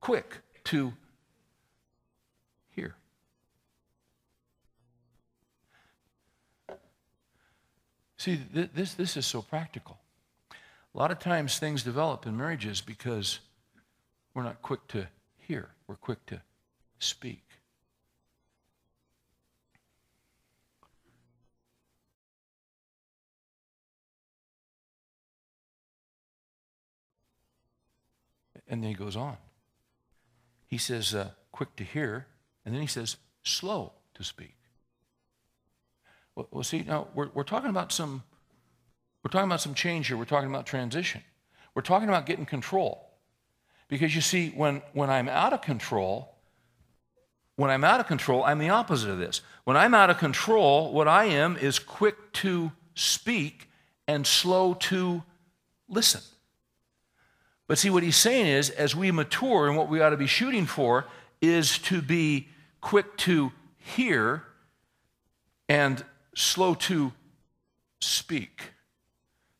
[0.00, 0.92] quick to
[2.70, 2.96] hear.
[8.16, 9.98] See, th- this, this is so practical.
[10.94, 13.38] A lot of times things develop in marriages because
[14.34, 15.06] we're not quick to
[15.36, 16.40] hear, we're quick to
[16.98, 17.47] speak.
[28.68, 29.36] And then he goes on.
[30.66, 32.26] He says, uh, quick to hear,
[32.64, 34.54] and then he says, slow to speak.
[36.34, 38.22] Well, well see, now we're, we're talking about some
[39.22, 40.16] we're talking about some change here.
[40.16, 41.22] We're talking about transition.
[41.74, 43.10] We're talking about getting control.
[43.88, 46.34] Because you see, when, when I'm out of control,
[47.56, 49.40] when I'm out of control, I'm the opposite of this.
[49.64, 53.68] When I'm out of control, what I am is quick to speak
[54.06, 55.22] and slow to
[55.88, 56.20] listen.
[57.68, 60.26] But see, what he's saying is, as we mature, and what we ought to be
[60.26, 61.04] shooting for
[61.40, 62.48] is to be
[62.80, 64.42] quick to hear
[65.68, 66.02] and
[66.34, 67.12] slow to
[68.00, 68.72] speak.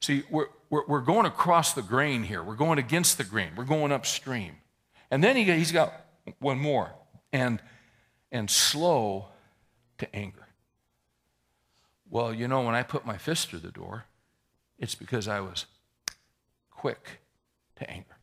[0.01, 2.43] See, we're, we're, we're going across the grain here.
[2.43, 3.51] We're going against the grain.
[3.55, 4.57] We're going upstream.
[5.11, 5.93] And then he, he's got
[6.39, 6.91] one more
[7.31, 7.61] and,
[8.33, 9.27] and slow
[9.99, 10.47] to anger.
[12.09, 14.07] Well, you know, when I put my fist through the door,
[14.79, 15.67] it's because I was
[16.71, 17.21] quick
[17.79, 18.17] to anger.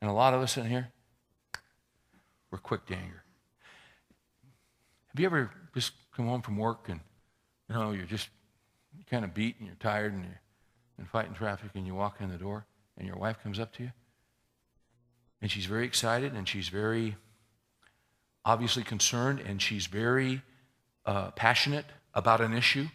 [0.00, 0.88] And a lot of us in here,
[2.50, 3.22] we're quick to anger.
[5.08, 7.00] Have you ever just come home from work and,
[7.68, 8.28] you know, you're just
[9.10, 10.40] kind of beat and you're tired and you're
[10.98, 12.66] and fighting traffic and you walk in the door
[12.96, 13.92] and your wife comes up to you
[15.42, 17.16] and she's very excited and she's very
[18.44, 20.42] obviously concerned and she's very
[21.04, 21.84] uh, passionate
[22.14, 22.86] about an issue.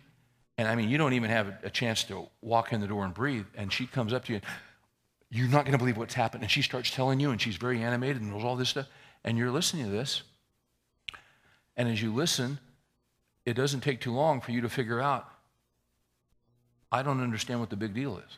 [0.57, 3.13] And I mean, you don't even have a chance to walk in the door and
[3.13, 3.45] breathe.
[3.55, 4.45] And she comes up to you and
[5.31, 6.43] you're not going to believe what's happened.
[6.43, 8.87] And she starts telling you, and she's very animated and knows all this stuff.
[9.23, 10.23] And you're listening to this.
[11.77, 12.59] And as you listen,
[13.45, 15.27] it doesn't take too long for you to figure out
[16.91, 18.37] I don't understand what the big deal is.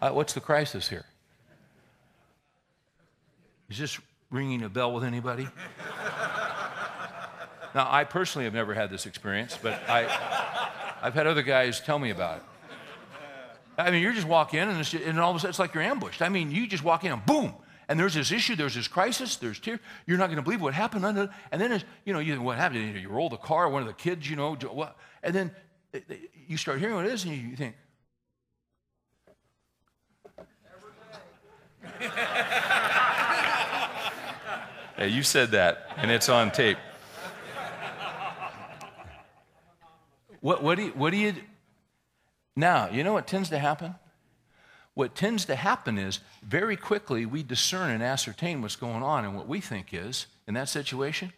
[0.00, 1.04] Uh, what's the crisis here?
[3.68, 5.44] Is this ringing a bell with anybody?
[7.74, 11.98] now, I personally have never had this experience, but I, I've had other guys tell
[11.98, 12.42] me about it.
[13.76, 15.74] I mean, you just walk in and, just, and all of a sudden it's like
[15.74, 16.22] you're ambushed.
[16.22, 17.54] I mean, you just walk in and boom,
[17.88, 19.80] and there's this issue, there's this crisis, there's tears.
[20.06, 21.04] You're not going to believe what happened.
[21.04, 22.96] And then, you know, you, what happened?
[22.96, 24.96] You roll the car, one of the kids, you know, what?
[25.22, 25.50] And then
[25.92, 26.14] eh, eh,
[26.46, 27.74] you start hearing what it is, and you think,
[34.96, 36.78] hey, you said that, and it's on tape.
[40.40, 41.34] What, what, do you, what do you.
[42.56, 43.96] Now, you know what tends to happen?
[44.94, 49.36] What tends to happen is very quickly we discern and ascertain what's going on, and
[49.36, 51.32] what we think is, in that situation,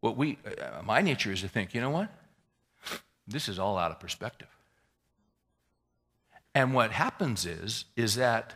[0.00, 2.08] what we, uh, my nature is to think, you know what?
[3.26, 4.48] This is all out of perspective.
[6.54, 8.54] And what happens is, is that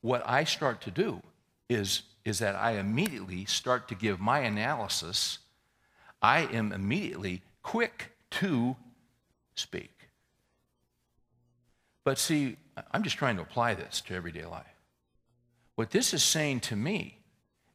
[0.00, 1.22] what I start to do
[1.68, 5.38] is, is that I immediately start to give my analysis.
[6.20, 8.76] I am immediately quick to
[9.54, 10.01] speak.
[12.04, 12.56] But see,
[12.90, 14.66] I'm just trying to apply this to everyday life.
[15.76, 17.18] What this is saying to me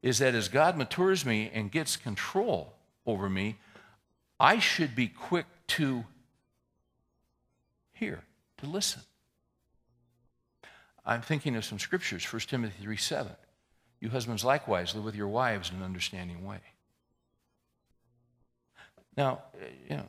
[0.01, 2.73] is that as God matures me and gets control
[3.05, 3.57] over me,
[4.39, 6.05] I should be quick to
[7.93, 8.23] hear,
[8.57, 9.01] to listen.
[11.05, 13.31] I'm thinking of some scriptures, 1 Timothy 3 7.
[13.99, 16.59] You husbands likewise live with your wives in an understanding way.
[19.15, 20.05] Now, eh, you know,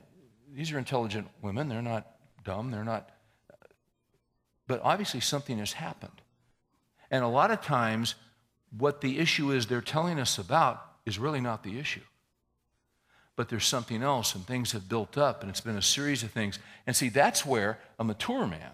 [0.54, 1.68] these are intelligent women.
[1.68, 2.06] They're not
[2.44, 2.70] dumb.
[2.70, 3.08] They're not.
[4.68, 6.22] But obviously, something has happened.
[7.10, 8.14] And a lot of times,
[8.76, 12.02] what the issue is they're telling us about is really not the issue
[13.38, 16.32] but there's something else and things have built up and it's been a series of
[16.32, 16.58] things.
[16.88, 18.72] And see, that's where a mature man,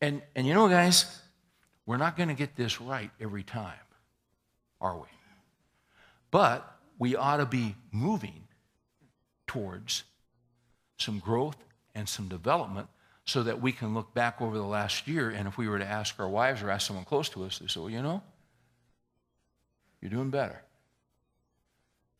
[0.00, 1.20] and, and you know, guys,
[1.86, 3.72] we're not going to get this right every time,
[4.80, 5.06] are we?
[6.32, 6.68] But
[6.98, 8.48] we ought to be moving
[9.46, 10.02] towards
[10.98, 11.56] some growth
[11.94, 12.88] and some development
[13.26, 15.86] so that we can look back over the last year and if we were to
[15.86, 18.22] ask our wives or ask someone close to us, they say, well, you know,
[20.00, 20.62] you're doing better.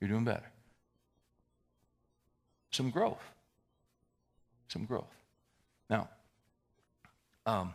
[0.01, 0.51] You're doing better
[2.77, 3.23] some growth.
[4.69, 5.15] Some growth.
[5.89, 6.09] Now,
[7.47, 7.73] um,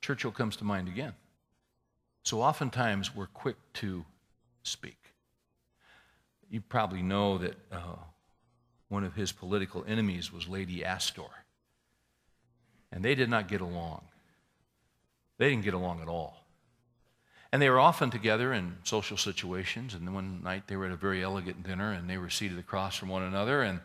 [0.00, 1.12] Churchill comes to mind again.
[2.26, 4.04] So oftentimes we're quick to
[4.64, 4.98] speak.
[6.50, 7.98] You probably know that uh,
[8.88, 11.30] one of his political enemies was Lady Astor.
[12.90, 14.02] And they did not get along.
[15.38, 16.44] They didn't get along at all.
[17.52, 19.94] And they were often together in social situations.
[19.94, 22.96] And one night they were at a very elegant dinner and they were seated across
[22.96, 23.62] from one another.
[23.62, 23.78] And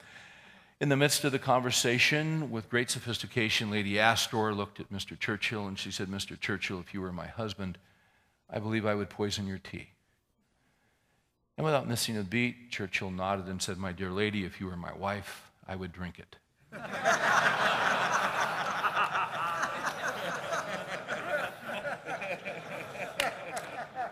[0.80, 5.20] in the midst of the conversation, with great sophistication, Lady Astor looked at Mr.
[5.20, 6.40] Churchill and she said, Mr.
[6.40, 7.78] Churchill, if you were my husband,
[8.52, 9.88] I believe I would poison your tea.
[11.58, 14.76] And without missing a beat, Churchill nodded and said, My dear lady, if you were
[14.76, 16.36] my wife, I would drink it.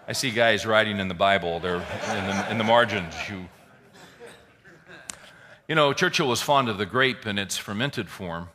[0.09, 1.59] I see guys writing in the Bible.
[1.59, 3.13] They're in the, in the margins.
[3.29, 3.47] You,
[5.67, 8.49] you know, Churchill was fond of the grape in its fermented form.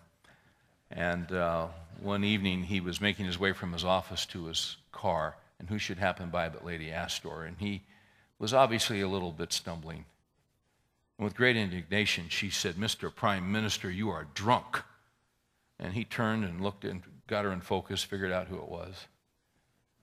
[0.90, 1.68] And uh,
[2.00, 5.78] one evening he was making his way from his office to his car, and who
[5.78, 7.44] should happen by but Lady Astor?
[7.44, 7.84] And he
[8.38, 10.04] was obviously a little bit stumbling.
[11.16, 13.14] And with great indignation, she said, Mr.
[13.14, 14.82] Prime Minister, you are drunk.
[15.78, 19.06] And he turned and looked and got her in focus, figured out who it was.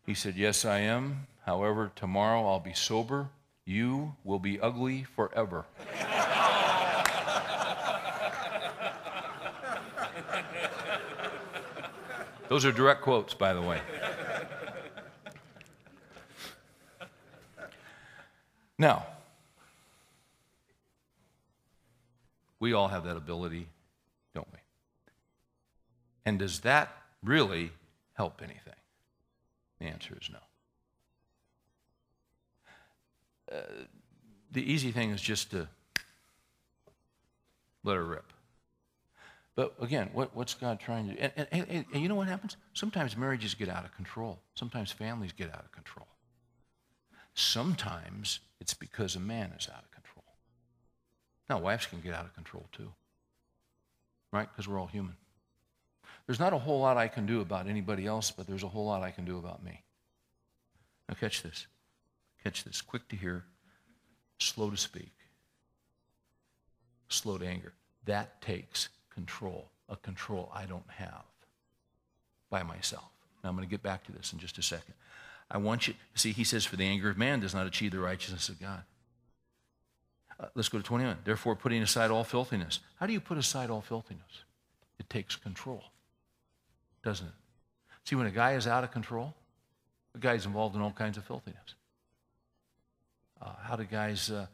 [0.03, 1.27] He said, Yes, I am.
[1.45, 3.29] However, tomorrow I'll be sober.
[3.63, 5.65] You will be ugly forever.
[12.49, 13.79] Those are direct quotes, by the way.
[18.81, 19.05] Now,
[22.59, 23.67] we all have that ability,
[24.33, 24.57] don't we?
[26.25, 26.91] And does that
[27.23, 27.73] really
[28.13, 28.73] help anything?
[29.77, 30.39] The answer is no.
[33.55, 33.61] Uh,
[34.51, 35.67] the easy thing is just to
[37.83, 38.33] let her rip.
[39.53, 41.19] But again, what, what's God trying to do?
[41.19, 42.57] And, and, and, and you know what happens?
[42.73, 44.39] Sometimes marriages get out of control.
[44.55, 46.07] Sometimes families get out of control.
[47.35, 50.23] Sometimes it's because a man is out of control.
[51.49, 52.93] Now, wives can get out of control too,
[54.31, 54.47] right?
[54.49, 55.15] Because we're all human.
[56.27, 58.85] There's not a whole lot I can do about anybody else, but there's a whole
[58.85, 59.81] lot I can do about me.
[61.09, 61.65] Now, catch this.
[62.43, 62.81] Catch this.
[62.81, 63.43] Quick to hear,
[64.37, 65.11] slow to speak,
[67.09, 67.73] slow to anger.
[68.05, 71.25] That takes control, a control I don't have
[72.51, 73.09] by myself.
[73.43, 74.93] Now, I'm going to get back to this in just a second.
[75.51, 77.99] I want you, see, he says, for the anger of man does not achieve the
[77.99, 78.83] righteousness of God.
[80.39, 81.17] Uh, let's go to 21.
[81.25, 82.79] Therefore, putting aside all filthiness.
[82.95, 84.45] How do you put aside all filthiness?
[84.97, 85.83] It takes control,
[87.03, 87.33] doesn't it?
[88.05, 89.33] See, when a guy is out of control,
[90.15, 91.75] a guy's involved in all kinds of filthiness.
[93.41, 94.47] Uh, how do guys, uh,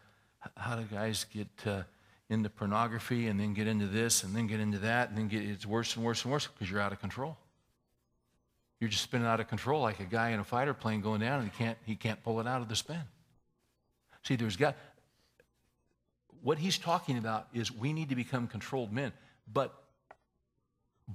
[0.55, 1.83] how do guys get uh,
[2.29, 5.43] into pornography and then get into this and then get into that and then get
[5.43, 7.37] it's worse and worse and worse because you're out of control.
[8.79, 11.41] You're just spinning out of control like a guy in a fighter plane going down
[11.41, 13.01] and he can't, he can't pull it out of the spin.
[14.23, 14.75] See, there's got,
[16.43, 19.13] what he's talking about is we need to become controlled men.
[19.51, 19.73] But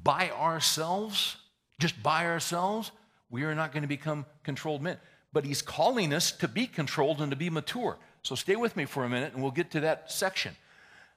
[0.03, 1.37] by ourselves,
[1.79, 2.91] just by ourselves,
[3.31, 4.99] we are not going to become controlled men.
[5.33, 7.99] But he's calling us to be controlled and to be mature.
[8.23, 10.57] So stay with me for a minute and we'll get to that section.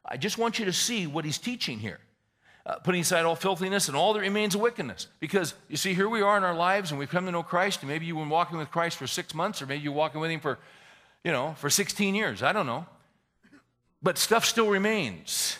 [0.05, 1.99] I just want you to see what he's teaching here
[2.65, 5.07] uh, putting aside all filthiness and all that remains of wickedness.
[5.19, 7.81] Because you see, here we are in our lives and we've come to know Christ,
[7.81, 10.31] and maybe you've been walking with Christ for six months, or maybe you're walking with
[10.31, 10.57] Him for,
[11.23, 12.41] you know, for 16 years.
[12.41, 12.85] I don't know.
[14.01, 15.57] But stuff still remains.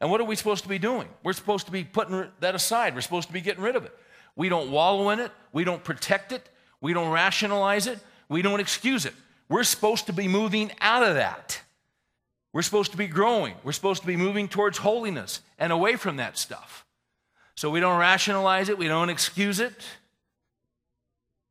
[0.00, 1.08] And what are we supposed to be doing?
[1.22, 2.94] We're supposed to be putting that aside.
[2.94, 3.94] We're supposed to be getting rid of it.
[4.34, 5.30] We don't wallow in it.
[5.52, 6.48] We don't protect it.
[6.80, 7.98] We don't rationalize it.
[8.28, 9.12] We don't excuse it.
[9.50, 11.60] We're supposed to be moving out of that.
[12.52, 13.54] We're supposed to be growing.
[13.62, 16.84] We're supposed to be moving towards holiness and away from that stuff.
[17.54, 19.84] So we don't rationalize it, we don't excuse it.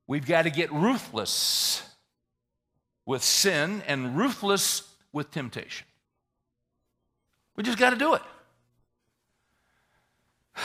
[0.08, 1.84] We've got to get ruthless
[3.06, 4.84] with sin and ruthless
[5.14, 5.86] with temptation.
[7.56, 8.22] We just got to do it.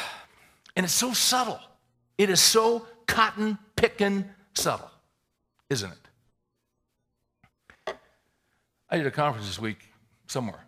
[0.77, 1.61] And it's so subtle.
[2.19, 4.91] It is so cotton picking subtle,
[5.71, 5.93] isn't
[7.87, 7.97] it?
[8.91, 9.94] I did a conference this week
[10.35, 10.67] somewhere.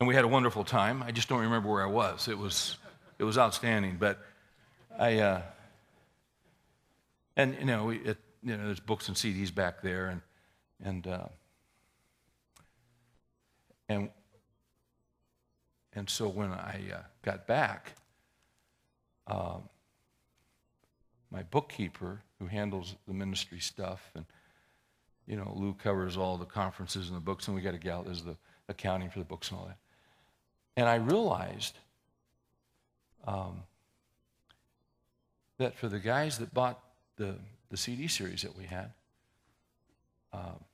[0.00, 1.00] And we had a wonderful time.
[1.00, 2.26] I just don't remember where I was.
[2.26, 2.76] It was,
[3.20, 3.98] it was outstanding.
[4.00, 4.18] But
[4.98, 5.42] I, uh,
[7.36, 10.20] and you know, it, you know, there's books and CDs back there, and
[10.82, 11.28] and uh,
[13.88, 14.10] and
[15.92, 17.92] and so when I uh, got back,
[19.28, 19.68] um,
[21.36, 24.24] my bookkeeper who handles the ministry stuff, and
[25.26, 28.06] you know, Lou covers all the conferences and the books, and we got a gal
[28.10, 28.36] as the
[28.70, 29.76] accounting for the books and all that.
[30.78, 31.76] And I realized
[33.26, 33.64] um,
[35.58, 36.80] that for the guys that bought
[37.16, 37.34] the,
[37.70, 38.92] the CD series that we had,
[40.32, 40.64] um,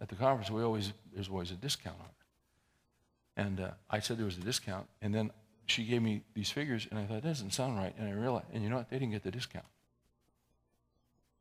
[0.00, 3.48] at the conference, we always, there's always a discount on it.
[3.48, 5.30] And uh, I said there was a discount, and then
[5.66, 7.94] she gave me these figures, and I thought, that doesn't sound right.
[7.96, 8.90] And I realized, and you know what?
[8.90, 9.66] They didn't get the discount.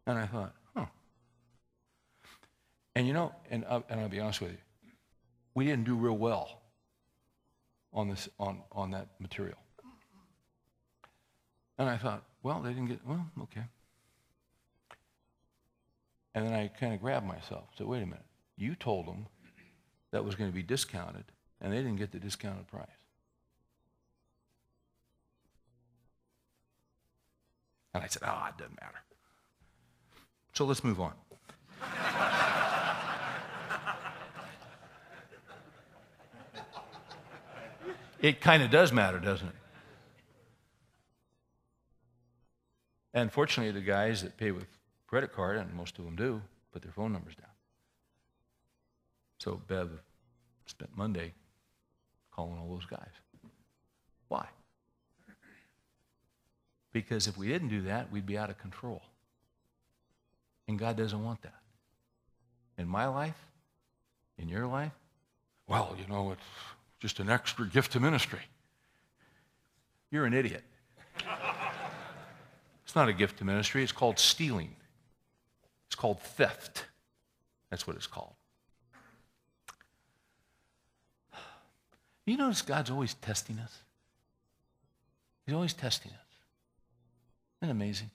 [0.07, 0.85] And I thought, huh.
[2.95, 4.57] And you know, and, uh, and I'll be honest with you,
[5.53, 6.61] we didn't do real well
[7.93, 9.57] on, this, on, on that material.
[11.77, 13.65] And I thought, well, they didn't get, well, okay.
[16.33, 17.65] And then I kind of grabbed myself.
[17.77, 18.23] Said, wait a minute.
[18.55, 19.27] You told them
[20.11, 21.25] that was going to be discounted,
[21.59, 22.87] and they didn't get the discounted price.
[27.93, 28.99] And I said, oh, it doesn't matter.
[30.53, 31.13] So let's move on.
[38.19, 39.55] it kind of does matter, doesn't it?
[43.13, 44.67] And fortunately, the guys that pay with
[45.07, 46.41] credit card, and most of them do,
[46.71, 47.49] put their phone numbers down.
[49.39, 49.89] So Bev
[50.65, 51.33] spent Monday
[52.31, 53.09] calling all those guys.
[54.27, 54.47] Why?
[56.91, 59.01] Because if we didn't do that, we'd be out of control.
[60.67, 61.53] And God doesn't want that.
[62.77, 63.37] In my life,
[64.37, 64.91] in your life,
[65.67, 66.41] well, you know, it's
[66.99, 68.41] just an extra gift to ministry.
[70.11, 70.63] You're an idiot.
[72.85, 74.75] it's not a gift to ministry, it's called stealing.
[75.87, 76.85] It's called theft.
[77.69, 78.33] That's what it's called.
[82.25, 83.73] You notice God's always testing us?
[85.45, 86.17] He's always testing us.
[87.61, 88.11] Isn't that amazing?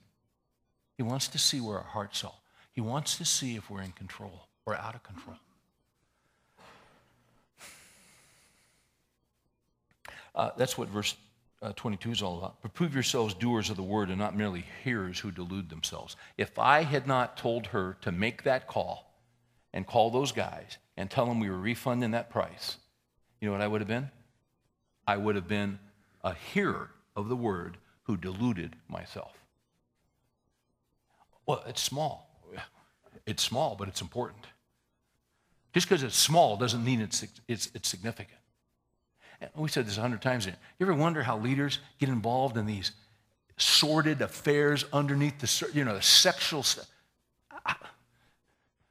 [0.99, 2.35] He wants to see where our hearts are.
[2.73, 5.37] He wants to see if we're in control or out of control.
[10.35, 11.15] Uh, that's what verse
[11.61, 12.63] uh, 22 is all about.
[12.63, 16.17] But prove yourselves doers of the word and not merely hearers who delude themselves.
[16.39, 19.15] If I had not told her to make that call
[19.73, 22.79] and call those guys and tell them we were refunding that price,
[23.41, 24.11] you know what I would have been?
[25.07, 25.79] I would have been
[26.25, 29.37] a hearer of the word who deluded myself.
[31.47, 32.32] Well, it's small.
[33.27, 34.47] It's small, but it's important.
[35.73, 38.39] Just because it's small doesn't mean it's, it's, it's significant.
[39.41, 40.47] And we said this a hundred times.
[40.47, 42.93] You ever wonder how leaders get involved in these
[43.57, 46.89] sordid affairs underneath the, you know, the sexual stuff?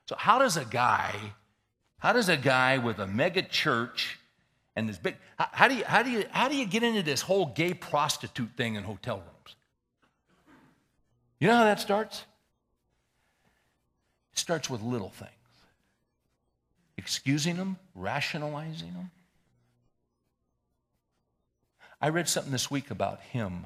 [0.07, 1.15] So how does a guy,
[1.99, 4.19] how does a guy with a mega church
[4.75, 7.01] and this big, how, how do you, how do you, how do you get into
[7.01, 9.55] this whole gay prostitute thing in hotel rooms?
[11.39, 12.25] You know how that starts?
[14.33, 15.31] It starts with little things
[17.01, 19.09] excusing them, rationalizing them.
[21.99, 23.65] I read something this week about him,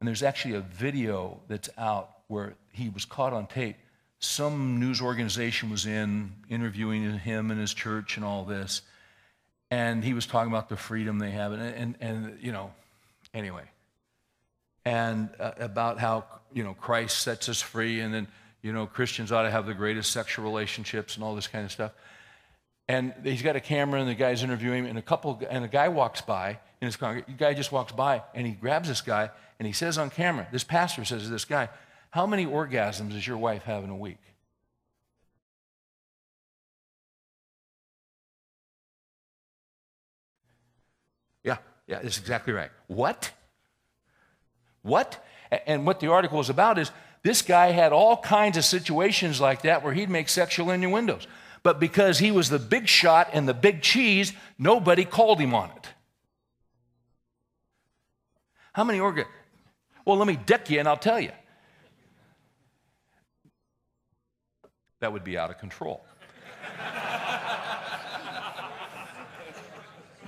[0.00, 3.76] and there's actually a video that's out where he was caught on tape.
[4.20, 8.82] Some news organization was in interviewing him and his church and all this,
[9.70, 12.72] and he was talking about the freedom they have, and, and, and you know,
[13.32, 13.64] anyway,
[14.84, 18.28] and uh, about how, you know, Christ sets us free, and then
[18.64, 21.70] you know, Christians ought to have the greatest sexual relationships and all this kind of
[21.70, 21.92] stuff.
[22.88, 25.68] And he's got a camera, and the guy's interviewing him, and a couple, and a
[25.68, 27.22] guy walks by in his car.
[27.26, 30.48] The guy just walks by, and he grabs this guy, and he says on camera,
[30.50, 31.68] this pastor says to this guy,
[32.08, 34.18] "How many orgasms does your wife have in a week?"
[41.42, 42.70] Yeah, yeah, that's exactly right.
[42.86, 43.30] What?
[44.80, 45.22] What?
[45.66, 46.90] And what the article is about is
[47.24, 51.26] this guy had all kinds of situations like that where he'd make sexual innuendos.
[51.62, 55.70] But because he was the big shot and the big cheese, nobody called him on
[55.70, 55.88] it.
[58.74, 59.28] How many organs?
[60.04, 61.32] Well, let me deck you and I'll tell you.
[65.00, 66.04] That would be out of control.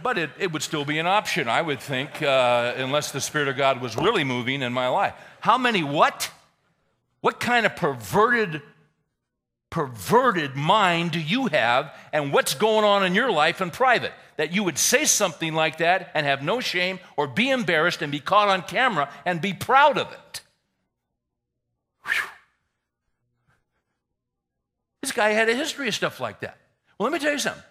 [0.03, 3.49] but it, it would still be an option, I would think, uh, unless the Spirit
[3.49, 5.13] of God was really moving in my life.
[5.41, 6.31] How many what?
[7.21, 8.63] What kind of perverted,
[9.71, 14.13] perverted mind do you have, and what's going on in your life in private?
[14.37, 18.13] That you would say something like that and have no shame or be embarrassed and
[18.13, 20.41] be caught on camera and be proud of it.
[22.05, 22.29] Whew.
[25.03, 26.59] This guy had a history of stuff like that.
[26.99, 27.63] Well, let me tell you something.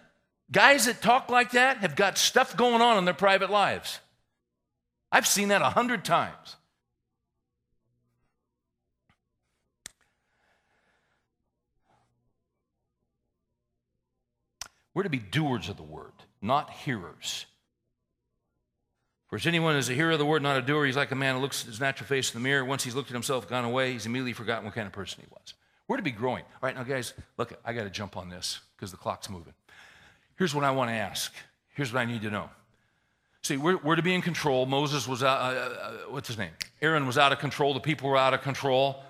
[0.50, 4.00] Guys that talk like that have got stuff going on in their private lives.
[5.10, 6.55] I've seen that a hundred times.
[14.96, 17.44] We're to be doers of the word, not hearers.
[19.28, 21.14] For as anyone is a hearer of the word, not a doer, he's like a
[21.14, 22.64] man who looks at his natural face in the mirror.
[22.64, 25.26] Once he's looked at himself, gone away, he's immediately forgotten what kind of person he
[25.30, 25.52] was.
[25.86, 26.44] We're to be growing.
[26.44, 29.52] All right, now, guys, look, I got to jump on this because the clock's moving.
[30.38, 31.30] Here's what I want to ask.
[31.74, 32.48] Here's what I need to know.
[33.42, 34.64] See, we're, we're to be in control.
[34.64, 36.52] Moses was out, uh, uh, what's his name?
[36.80, 37.74] Aaron was out of control.
[37.74, 39.02] The people were out of control.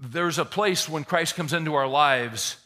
[0.00, 2.56] There's a place when Christ comes into our lives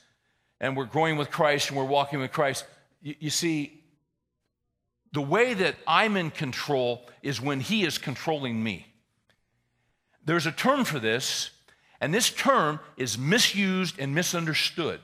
[0.60, 2.64] and we're growing with Christ and we're walking with Christ.
[3.02, 3.82] You, you see,
[5.12, 8.86] the way that I'm in control is when He is controlling me.
[10.24, 11.50] There's a term for this,
[12.00, 15.00] and this term is misused and misunderstood.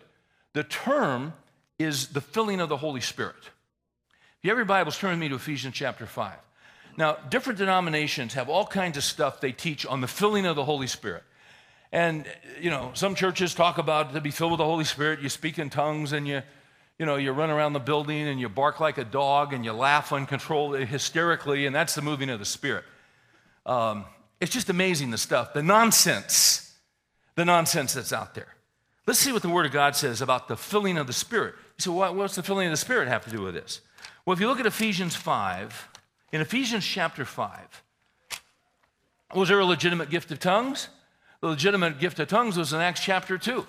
[0.53, 1.33] The term
[1.79, 3.37] is the filling of the Holy Spirit.
[3.39, 6.37] If you have your Bibles, turn with me to Ephesians chapter 5.
[6.97, 10.65] Now, different denominations have all kinds of stuff they teach on the filling of the
[10.65, 11.23] Holy Spirit.
[11.93, 12.25] And,
[12.59, 15.59] you know, some churches talk about to be filled with the Holy Spirit, you speak
[15.59, 16.43] in tongues and you,
[16.99, 19.73] you know, you run around the building and you bark like a dog and you
[19.73, 22.85] laugh uncontrollably, hysterically, and that's the moving of the Spirit.
[23.67, 24.07] Um,
[24.41, 26.75] it's just amazing the stuff, the nonsense,
[27.35, 28.49] the nonsense that's out there.
[29.07, 31.55] Let's see what the Word of God says about the filling of the Spirit.
[31.77, 33.81] Say, well, what's the filling of the Spirit have to do with this?
[34.25, 35.89] Well, if you look at Ephesians 5,
[36.33, 37.83] in Ephesians chapter 5,
[39.35, 40.89] was there a legitimate gift of tongues?
[41.43, 43.67] The legitimate gift of tongues was in Acts chapter 2.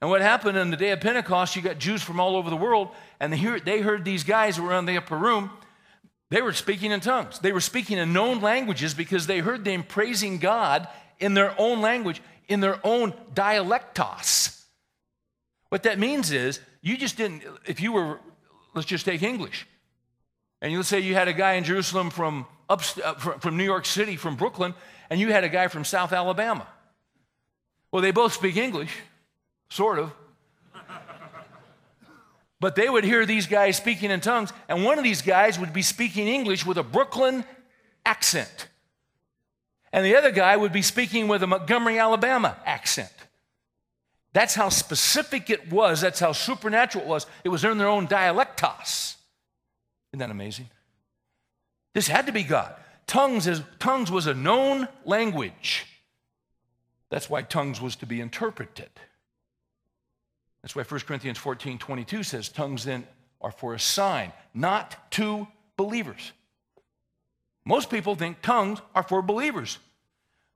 [0.00, 2.56] And what happened on the day of Pentecost, you got Jews from all over the
[2.56, 2.88] world,
[3.20, 5.50] and they heard, they heard these guys were in the upper room.
[6.30, 7.38] They were speaking in tongues.
[7.38, 10.88] They were speaking in known languages because they heard them praising God
[11.20, 14.64] in their own language, in their own dialectos.
[15.68, 18.18] What that means is, you just didn't, if you were,
[18.74, 19.68] let's just take English.
[20.60, 23.86] And let's say you had a guy in Jerusalem from, up, uh, from New York
[23.86, 24.74] City, from Brooklyn,
[25.08, 26.66] and you had a guy from South Alabama.
[27.94, 28.90] Well, they both speak English,
[29.68, 30.12] sort of.
[32.58, 35.72] But they would hear these guys speaking in tongues, and one of these guys would
[35.72, 37.44] be speaking English with a Brooklyn
[38.04, 38.66] accent.
[39.92, 43.12] And the other guy would be speaking with a Montgomery, Alabama accent.
[44.32, 46.00] That's how specific it was.
[46.00, 47.26] That's how supernatural it was.
[47.44, 49.14] It was in their own dialectos.
[50.10, 50.68] Isn't that amazing?
[51.92, 52.74] This had to be God.
[53.06, 55.86] Tongues, is, tongues was a known language.
[57.14, 58.90] That's why tongues was to be interpreted.
[60.62, 63.06] That's why 1 Corinthians 14 22 says, Tongues then
[63.40, 65.46] are for a sign, not to
[65.76, 66.32] believers.
[67.64, 69.78] Most people think tongues are for believers.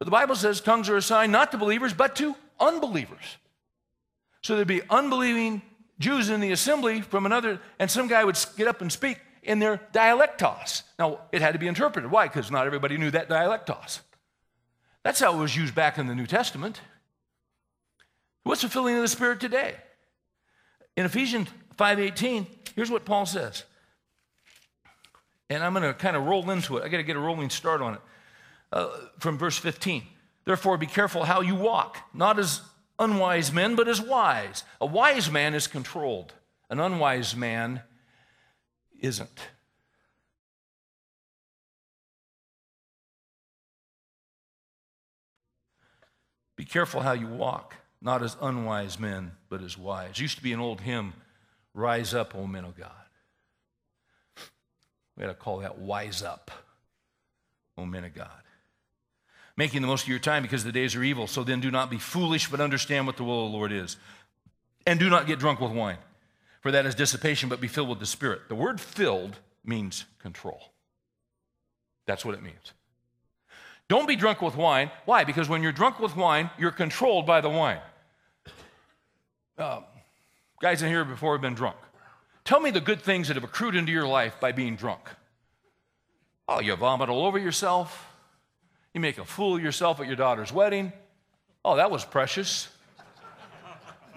[0.01, 3.37] But the Bible says tongues are a sign not to believers, but to unbelievers.
[4.43, 5.63] So there'd be unbelieving
[6.01, 9.61] Jews in the assembly from another, and some guy would get up and speak in
[9.61, 10.83] their dialectos.
[10.99, 12.11] Now, it had to be interpreted.
[12.11, 12.27] Why?
[12.27, 14.01] Because not everybody knew that dialectos.
[15.09, 16.83] That's how it was used back in the New Testament.
[18.43, 19.75] What's the filling of the Spirit today?
[20.99, 21.49] In Ephesians
[21.79, 22.47] 5:18,
[22.77, 23.65] here's what Paul says.
[25.49, 26.85] And I'm going to kind of roll into it.
[26.85, 28.01] I got to get a rolling start on it.
[28.71, 30.07] Uh, from verse 15.
[30.45, 32.61] Therefore, be careful how you walk, not as
[32.99, 34.63] unwise men, but as wise.
[34.79, 36.35] A wise man is controlled,
[36.69, 37.81] an unwise man
[39.01, 39.41] isn't.
[46.59, 50.19] Be careful how you walk, not as unwise men, but as wise.
[50.19, 51.15] Used to be an old hymn,
[51.73, 52.91] Rise Up, O Men of God.
[55.17, 56.51] We got to call that Wise Up,
[57.79, 58.43] O Men of God
[59.59, 61.27] making the most of your time because the days are evil.
[61.27, 63.97] So then do not be foolish, but understand what the will of the Lord is.
[64.87, 65.99] And do not get drunk with wine,
[66.63, 68.43] for that is dissipation, but be filled with the Spirit.
[68.49, 70.61] The word filled means control.
[72.07, 72.73] That's what it means.
[73.89, 74.91] Don't be drunk with wine.
[75.07, 75.25] Why?
[75.25, 77.81] Because when you're drunk with wine, you're controlled by the wine.
[79.57, 79.81] Uh,
[80.61, 81.77] guys in here before have been drunk.
[82.45, 85.09] Tell me the good things that have accrued into your life by being drunk.
[86.49, 88.07] Oh, you vomit all over yourself.
[88.95, 90.93] You make a fool of yourself at your daughter's wedding.
[91.65, 92.69] Oh, that was precious.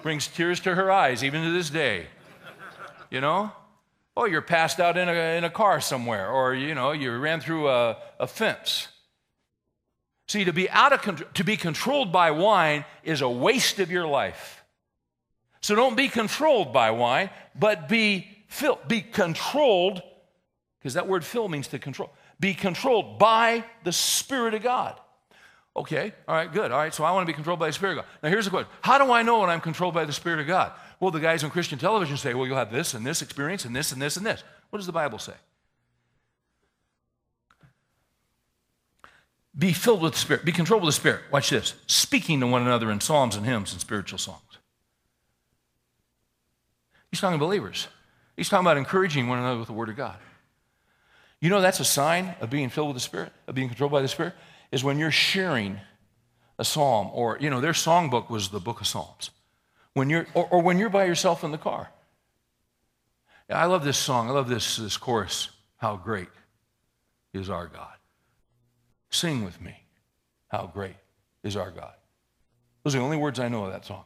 [0.02, 2.08] Brings tears to her eyes, even to this day.
[3.10, 3.52] You know?
[4.16, 7.40] Oh, you're passed out in a, in a car somewhere, or, you know, you ran
[7.40, 8.88] through a, a fence.
[10.32, 14.08] See, to be, out of, to be controlled by wine is a waste of your
[14.08, 14.64] life.
[15.60, 20.02] So don't be controlled by wine, but be filled, be controlled,
[20.80, 24.98] because that word fill means to control be controlled by the Spirit of God.
[25.76, 26.72] Okay, all right, good.
[26.72, 28.12] All right, so I want to be controlled by the Spirit of God.
[28.24, 30.48] Now, here's the question How do I know when I'm controlled by the Spirit of
[30.48, 30.72] God?
[31.02, 33.76] Well, the guys on Christian television say, well, you'll have this and this experience and
[33.76, 34.46] this and this and this.
[34.70, 35.34] What does the Bible say?
[39.58, 41.22] Be filled with the Spirit, be controlled with the Spirit.
[41.32, 44.42] Watch this speaking to one another in psalms and hymns and spiritual songs.
[47.10, 47.88] He's talking to believers,
[48.38, 50.18] he's talking about encouraging one another with the Word of God.
[51.42, 54.02] You know, that's a sign of being filled with the Spirit, of being controlled by
[54.02, 54.34] the Spirit,
[54.72, 55.80] is when you're sharing
[56.60, 59.32] a psalm, or, you know, their songbook was the book of Psalms.
[59.94, 61.90] When you're, or, or when you're by yourself in the car.
[63.50, 64.30] I love this song.
[64.30, 65.50] I love this, this chorus.
[65.78, 66.30] how great
[67.34, 67.96] is our God.
[69.12, 69.76] Sing with me,
[70.48, 70.96] how great
[71.44, 71.94] is our God.
[72.84, 74.04] Those are the only words I know of that song.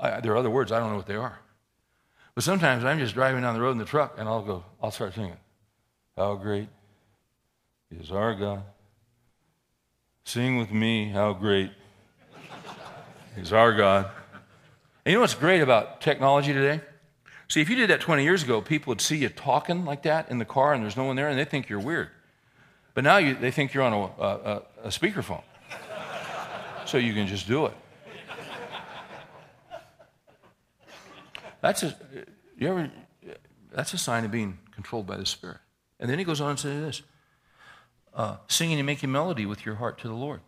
[0.00, 1.38] I, there are other words, I don't know what they are.
[2.34, 4.90] But sometimes I'm just driving down the road in the truck and I'll go, I'll
[4.90, 5.36] start singing.
[6.16, 6.68] How great
[7.90, 8.62] is our God.
[10.24, 11.70] Sing with me, how great
[13.36, 14.10] is our God.
[15.04, 16.80] And you know what's great about technology today?
[17.48, 20.30] See, if you did that 20 years ago, people would see you talking like that
[20.30, 22.08] in the car and there's no one there and they think you're weird.
[22.94, 25.42] But now you, they think you're on a, a, a speakerphone.
[26.86, 27.74] so you can just do it.
[31.60, 31.96] That's a,
[32.58, 32.90] you ever,
[33.72, 35.58] that's a sign of being controlled by the Spirit.
[35.98, 37.02] And then he goes on to say this
[38.14, 40.40] uh, singing and making melody with your heart to the Lord.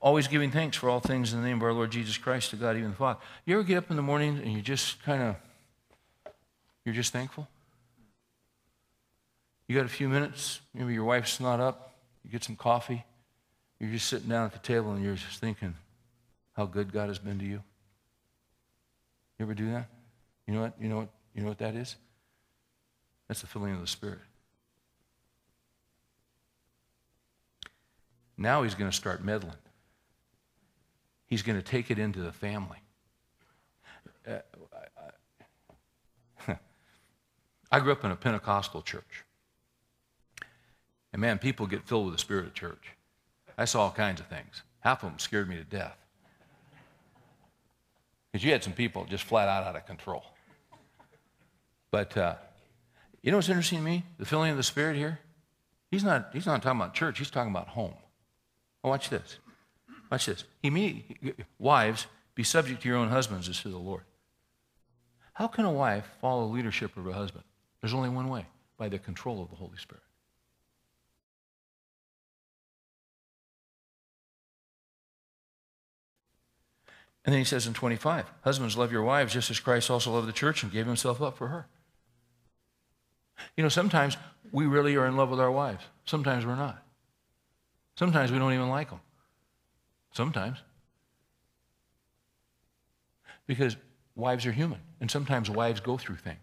[0.00, 2.56] Always giving thanks for all things in the name of our Lord Jesus Christ to
[2.56, 3.20] God, even the Father.
[3.46, 5.36] You ever get up in the morning and you just kind of,
[6.84, 7.48] you're just thankful?
[9.66, 13.04] You got a few minutes, maybe your wife's not up, you get some coffee,
[13.80, 15.74] you're just sitting down at the table and you're just thinking
[16.54, 17.62] how good God has been to you.
[19.38, 19.88] You ever do that?
[20.46, 20.74] You know what?
[20.80, 21.08] You know what?
[21.34, 21.96] You know what that is?
[23.26, 24.20] That's the filling of the Spirit.
[28.36, 29.56] Now he's going to start meddling.
[31.26, 32.78] He's going to take it into the family.
[34.26, 34.38] Uh,
[36.48, 36.56] I,
[37.70, 39.24] I grew up in a Pentecostal church.
[41.14, 42.90] And man, people get filled with the Spirit of church.
[43.56, 44.62] I saw all kinds of things.
[44.80, 45.96] Half of them scared me to death.
[48.32, 50.24] Because you had some people just flat out out of control.
[51.92, 52.34] But uh,
[53.22, 54.02] you know what's interesting to me?
[54.18, 55.20] The filling of the Spirit here?
[55.92, 57.94] He's not, he's not talking about church, he's talking about home.
[58.82, 59.38] Watch this.
[60.10, 60.42] Watch this.
[60.62, 61.04] He mean,
[61.60, 64.02] wives, be subject to your own husbands as to the Lord.
[65.34, 67.44] How can a wife follow the leadership of her husband?
[67.80, 68.46] There's only one way
[68.76, 70.02] by the control of the Holy Spirit.
[77.24, 80.28] And then he says in 25, Husbands, love your wives just as Christ also loved
[80.28, 81.66] the church and gave himself up for her.
[83.56, 84.16] You know, sometimes
[84.52, 86.82] we really are in love with our wives, sometimes we're not.
[87.96, 89.00] Sometimes we don't even like them.
[90.12, 90.58] Sometimes.
[93.46, 93.76] Because
[94.16, 96.38] wives are human, and sometimes wives go through things.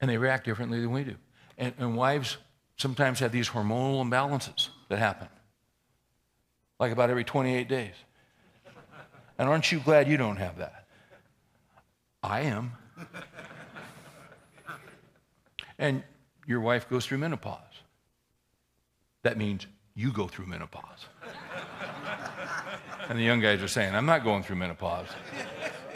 [0.00, 1.16] And they react differently than we do.
[1.56, 2.36] And, and wives
[2.76, 5.28] sometimes have these hormonal imbalances that happen,
[6.78, 7.94] like about every 28 days.
[9.38, 10.86] And aren't you glad you don't have that?
[12.22, 12.72] I am.
[15.78, 16.02] and
[16.46, 17.60] your wife goes through menopause.
[19.22, 21.06] That means you go through menopause.
[23.08, 25.08] and the young guys are saying, I'm not going through menopause.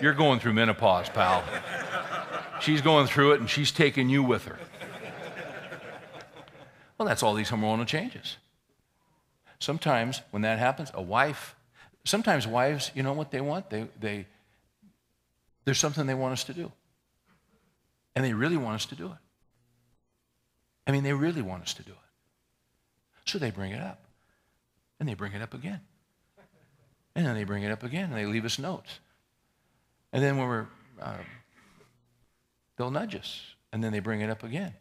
[0.00, 1.44] You're going through menopause, pal.
[2.60, 4.58] She's going through it and she's taking you with her.
[6.96, 8.36] Well, that's all these hormonal changes.
[9.60, 11.54] Sometimes when that happens, a wife
[12.04, 13.70] Sometimes wives, you know what they want?
[13.70, 14.26] They, they,
[15.64, 16.72] there's something they want us to do.
[18.14, 19.18] And they really want us to do it.
[20.86, 23.30] I mean, they really want us to do it.
[23.30, 24.00] So they bring it up.
[24.98, 25.80] And they bring it up again.
[27.14, 29.00] And then they bring it up again and they leave us notes.
[30.12, 30.66] And then when we're,
[31.00, 31.18] uh,
[32.76, 33.42] they'll nudge us.
[33.72, 34.72] And then they bring it up again.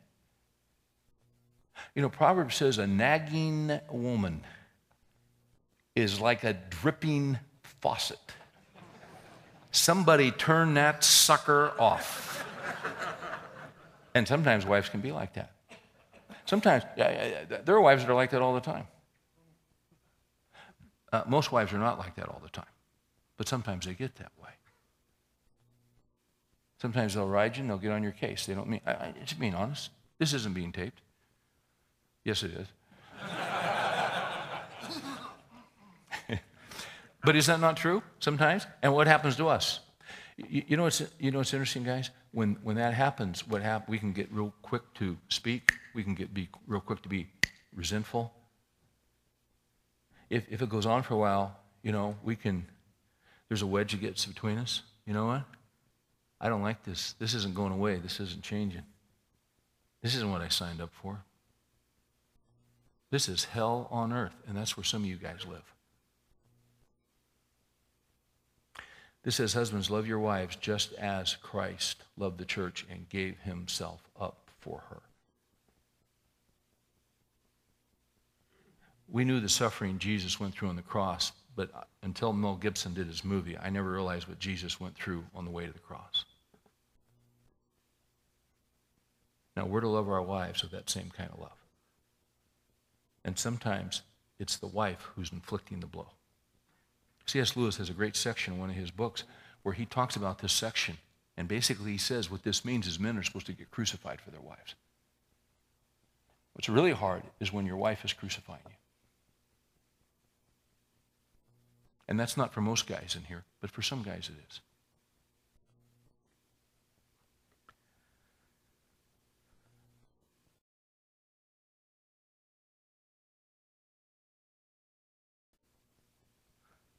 [1.93, 4.43] You know, Proverbs says a nagging woman
[5.97, 7.39] is like a dripping
[7.81, 8.19] faucet.
[9.71, 12.45] Somebody turn that sucker off.
[14.13, 15.51] And sometimes wives can be like that.
[16.45, 18.87] Sometimes, there are wives that are like that all the time.
[21.11, 22.65] Uh, most wives are not like that all the time,
[23.37, 24.49] but sometimes they get that way.
[26.79, 28.45] Sometimes they'll ride you and they'll get on your case.
[28.45, 29.89] They don't mean, I, I, just being honest.
[30.19, 31.01] This isn't being taped.
[32.23, 32.67] Yes, it is.
[37.24, 38.68] But is that not true sometimes?
[38.82, 39.80] And what happens to us?
[40.38, 42.11] You, you know, what's, you know what's interesting, guys?
[42.32, 45.74] When, when that happens, what hap- we can get real quick to speak.
[45.95, 47.28] We can get be real quick to be
[47.74, 48.34] resentful.
[50.30, 52.68] If, if it goes on for a while, you know, we can,
[53.47, 54.82] there's a wedge that gets between us.
[55.05, 55.43] You know what?
[56.39, 57.13] I don't like this.
[57.13, 57.95] This isn't going away.
[57.97, 58.84] This isn't changing.
[60.03, 61.24] This isn't what I signed up for.
[63.09, 65.63] This is hell on earth, and that's where some of you guys live.
[69.28, 73.99] This says, Husbands, love your wives just as Christ loved the church and gave himself
[74.17, 75.01] up for her.
[79.09, 83.07] We knew the suffering Jesus went through on the cross, but until Mel Gibson did
[83.07, 86.23] his movie, I never realized what Jesus went through on the way to the cross.
[89.57, 91.65] Now, we're to love our wives with that same kind of love.
[93.25, 94.03] And sometimes
[94.39, 96.13] it's the wife who's inflicting the blow.
[97.28, 97.55] C.S.
[97.55, 99.23] Lewis has a great section in one of his books
[99.61, 100.97] where he talks about this section.
[101.36, 104.32] And basically, he says what this means is men are supposed to get crucified for
[104.32, 104.75] their wives.
[106.53, 108.71] What's really hard is when your wife is crucifying you.
[112.07, 114.61] And that's not for most guys in here, but for some guys it is.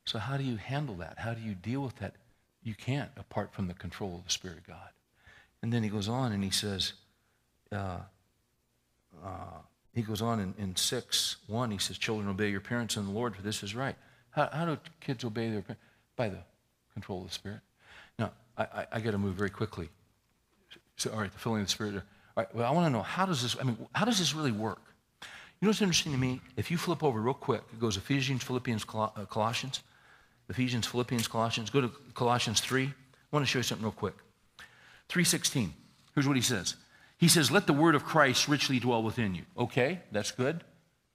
[0.09, 1.18] So, how do you handle that?
[1.18, 2.14] How do you deal with that?
[2.62, 4.88] You can't apart from the control of the Spirit of God.
[5.61, 6.94] And then he goes on and he says,
[7.70, 7.98] uh,
[9.22, 9.59] uh,
[9.94, 13.12] he goes on in, in 6 1, he says, Children, obey your parents in the
[13.12, 13.96] Lord, for this is right.
[14.30, 15.82] How, how do kids obey their parents?
[16.16, 16.38] By the
[16.94, 17.61] control of the Spirit.
[18.18, 19.90] Now, I, I, I got to move very quickly.
[20.96, 21.96] So, all right, the filling of the Spirit.
[21.96, 22.02] All
[22.34, 24.52] right, well, I want to know how does this, I mean, how does this really
[24.52, 24.80] work?
[25.20, 26.40] You know what's interesting to me?
[26.56, 29.82] If you flip over real quick, it goes Ephesians, Philippians, uh, Colossians.
[30.49, 31.70] Ephesians, Philippians, Colossians.
[31.70, 32.84] Go to Colossians 3.
[32.84, 32.90] I
[33.30, 34.14] want to show you something real quick.
[35.09, 35.70] 3.16.
[36.14, 36.76] Here's what he says.
[37.18, 39.42] He says, let the word of Christ richly dwell within you.
[39.57, 40.62] Okay, that's good.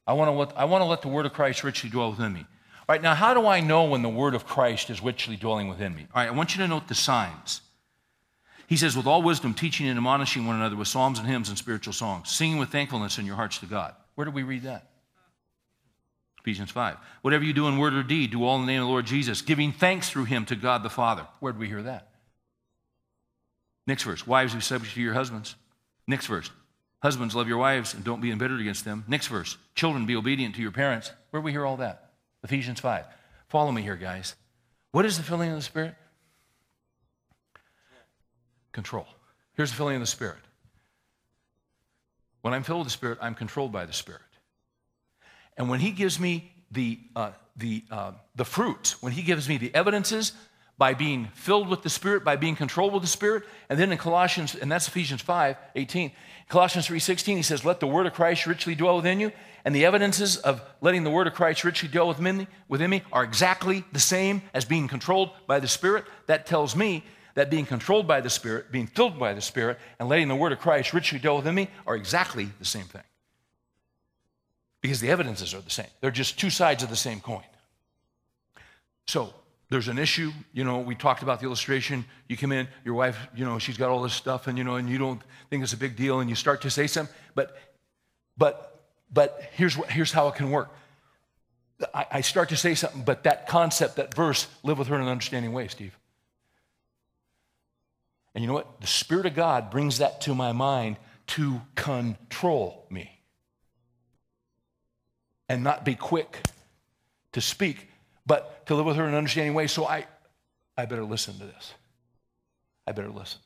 [0.06, 2.34] I want to let, I want to let the word of Christ richly dwell within
[2.34, 2.42] me.
[2.42, 5.70] All right, now how do I know when the word of Christ is richly dwelling
[5.70, 6.08] within me?
[6.14, 7.62] All right, I want you to note the signs.
[8.68, 11.58] He says, with all wisdom, teaching and admonishing one another with psalms and hymns and
[11.58, 13.96] spiritual songs, singing with thankfulness in your hearts to God.
[14.16, 14.90] Where do we read that?
[16.44, 16.98] Ephesians 5.
[17.22, 19.06] Whatever you do in word or deed, do all in the name of the Lord
[19.06, 21.26] Jesus, giving thanks through him to God the Father.
[21.40, 22.10] Where did we hear that?
[23.88, 24.28] Next verse.
[24.28, 25.56] Wives, be subject to your husbands.
[26.06, 26.52] Next verse.
[27.02, 29.06] Husbands, love your wives and don't be embittered against them.
[29.08, 29.58] Next verse.
[29.76, 31.12] Children, be obedient to your parents.
[31.30, 32.12] Where do we hear all that?
[32.44, 33.06] Ephesians 5.
[33.48, 34.36] Follow me here, guys.
[34.92, 35.96] What is the filling of the Spirit?
[38.74, 39.08] Control.
[39.54, 40.40] Here's the filling of the Spirit.
[42.42, 44.22] When I'm filled with the Spirit, I'm controlled by the Spirit.
[45.58, 49.58] And when He gives me the, uh, the, uh, the fruit, when He gives me
[49.58, 50.34] the evidences
[50.78, 53.98] by being filled with the Spirit, by being controlled with the Spirit, and then in
[53.98, 56.12] Colossians, and that's Ephesians 5 18,
[56.50, 59.32] Colossians 3 16, He says, Let the word of Christ richly dwell within you.
[59.66, 63.02] And the evidences of letting the word of Christ richly dwell within me, within me
[63.14, 66.04] are exactly the same as being controlled by the Spirit.
[66.28, 70.10] That tells me that being controlled by the Spirit, being filled by the Spirit, and
[70.10, 73.04] letting the word of Christ richly dwell within me are exactly the same thing
[74.84, 75.88] because the evidences are the same.
[76.02, 77.46] They're just two sides of the same coin.
[79.08, 79.34] So
[79.70, 82.04] there's an issue, you know, we talked about the illustration.
[82.28, 84.76] You come in, your wife, you know, she's got all this stuff, and you know,
[84.76, 87.58] and you don't think it's a big deal, and you start to say something, but
[88.38, 90.70] but but here's what here's how it can work.
[91.94, 95.02] I, I start to say something, but that concept, that verse, live with her in
[95.02, 95.98] an understanding way, Steve.
[98.36, 98.82] And you know what?
[98.82, 103.13] The Spirit of God brings that to my mind to control me
[105.54, 106.42] and not be quick
[107.32, 107.88] to speak,
[108.26, 109.68] but to live with her in an understanding way.
[109.68, 110.08] So I,
[110.76, 111.74] I better listen to this.
[112.88, 113.40] I better listen.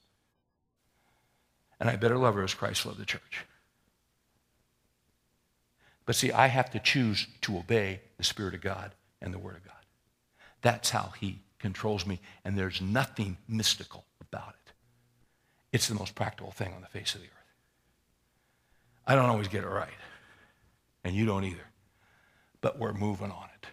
[1.82, 3.46] And I better love her as Christ loved the church.
[6.06, 9.58] But see, I have to choose to obey the Spirit of God and the Word
[9.58, 9.74] of God.
[10.62, 14.72] That's how He controls me, and there's nothing mystical about it.
[15.74, 17.34] It's the most practical thing on the face of the earth.
[19.06, 19.90] I don't always get it right,
[21.04, 21.67] and you don't either
[22.62, 23.68] but we're moving on it.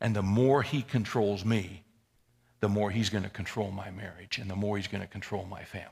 [0.00, 1.84] And the more he controls me,
[2.60, 5.44] the more he's going to control my marriage and the more he's going to control
[5.44, 5.90] my family.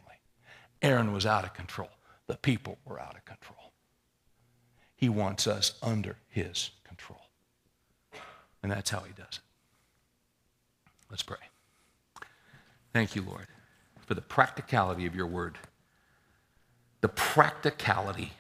[0.80, 1.90] Aaron was out of control.
[2.26, 3.72] The people were out of control.
[4.96, 7.20] He wants us under his control.
[8.62, 9.40] And that's how he does it.
[11.10, 11.36] Let's pray.
[12.92, 13.46] Thank you, Lord,
[14.06, 15.58] for the practicality of your word.
[17.00, 18.32] The practicality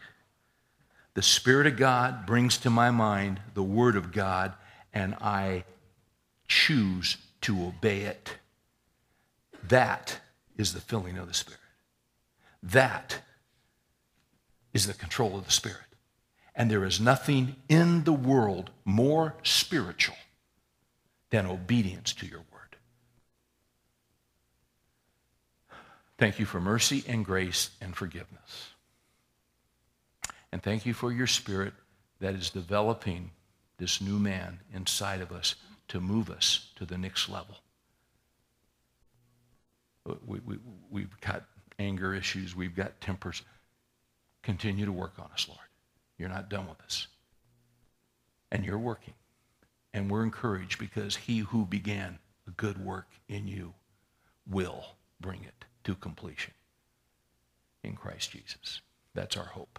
[1.14, 4.54] the Spirit of God brings to my mind the Word of God,
[4.94, 5.64] and I
[6.48, 8.36] choose to obey it.
[9.68, 10.20] That
[10.56, 11.60] is the filling of the Spirit.
[12.62, 13.20] That
[14.72, 15.78] is the control of the Spirit.
[16.54, 20.16] And there is nothing in the world more spiritual
[21.30, 22.76] than obedience to your word.
[26.18, 28.71] Thank you for mercy and grace and forgiveness.
[30.52, 31.74] And thank you for your spirit
[32.20, 33.30] that is developing
[33.78, 35.56] this new man inside of us
[35.88, 37.56] to move us to the next level.
[40.08, 40.58] Uh, we, we,
[40.90, 41.44] we've got
[41.78, 43.42] anger issues, we've got tempers.
[44.42, 45.60] Continue to work on us, Lord.
[46.18, 47.06] You're not done with us.
[48.50, 49.14] And you're working.
[49.94, 53.74] And we're encouraged because he who began a good work in you
[54.48, 54.84] will
[55.20, 56.54] bring it to completion.
[57.84, 58.80] in Christ Jesus.
[59.14, 59.78] That's our hope.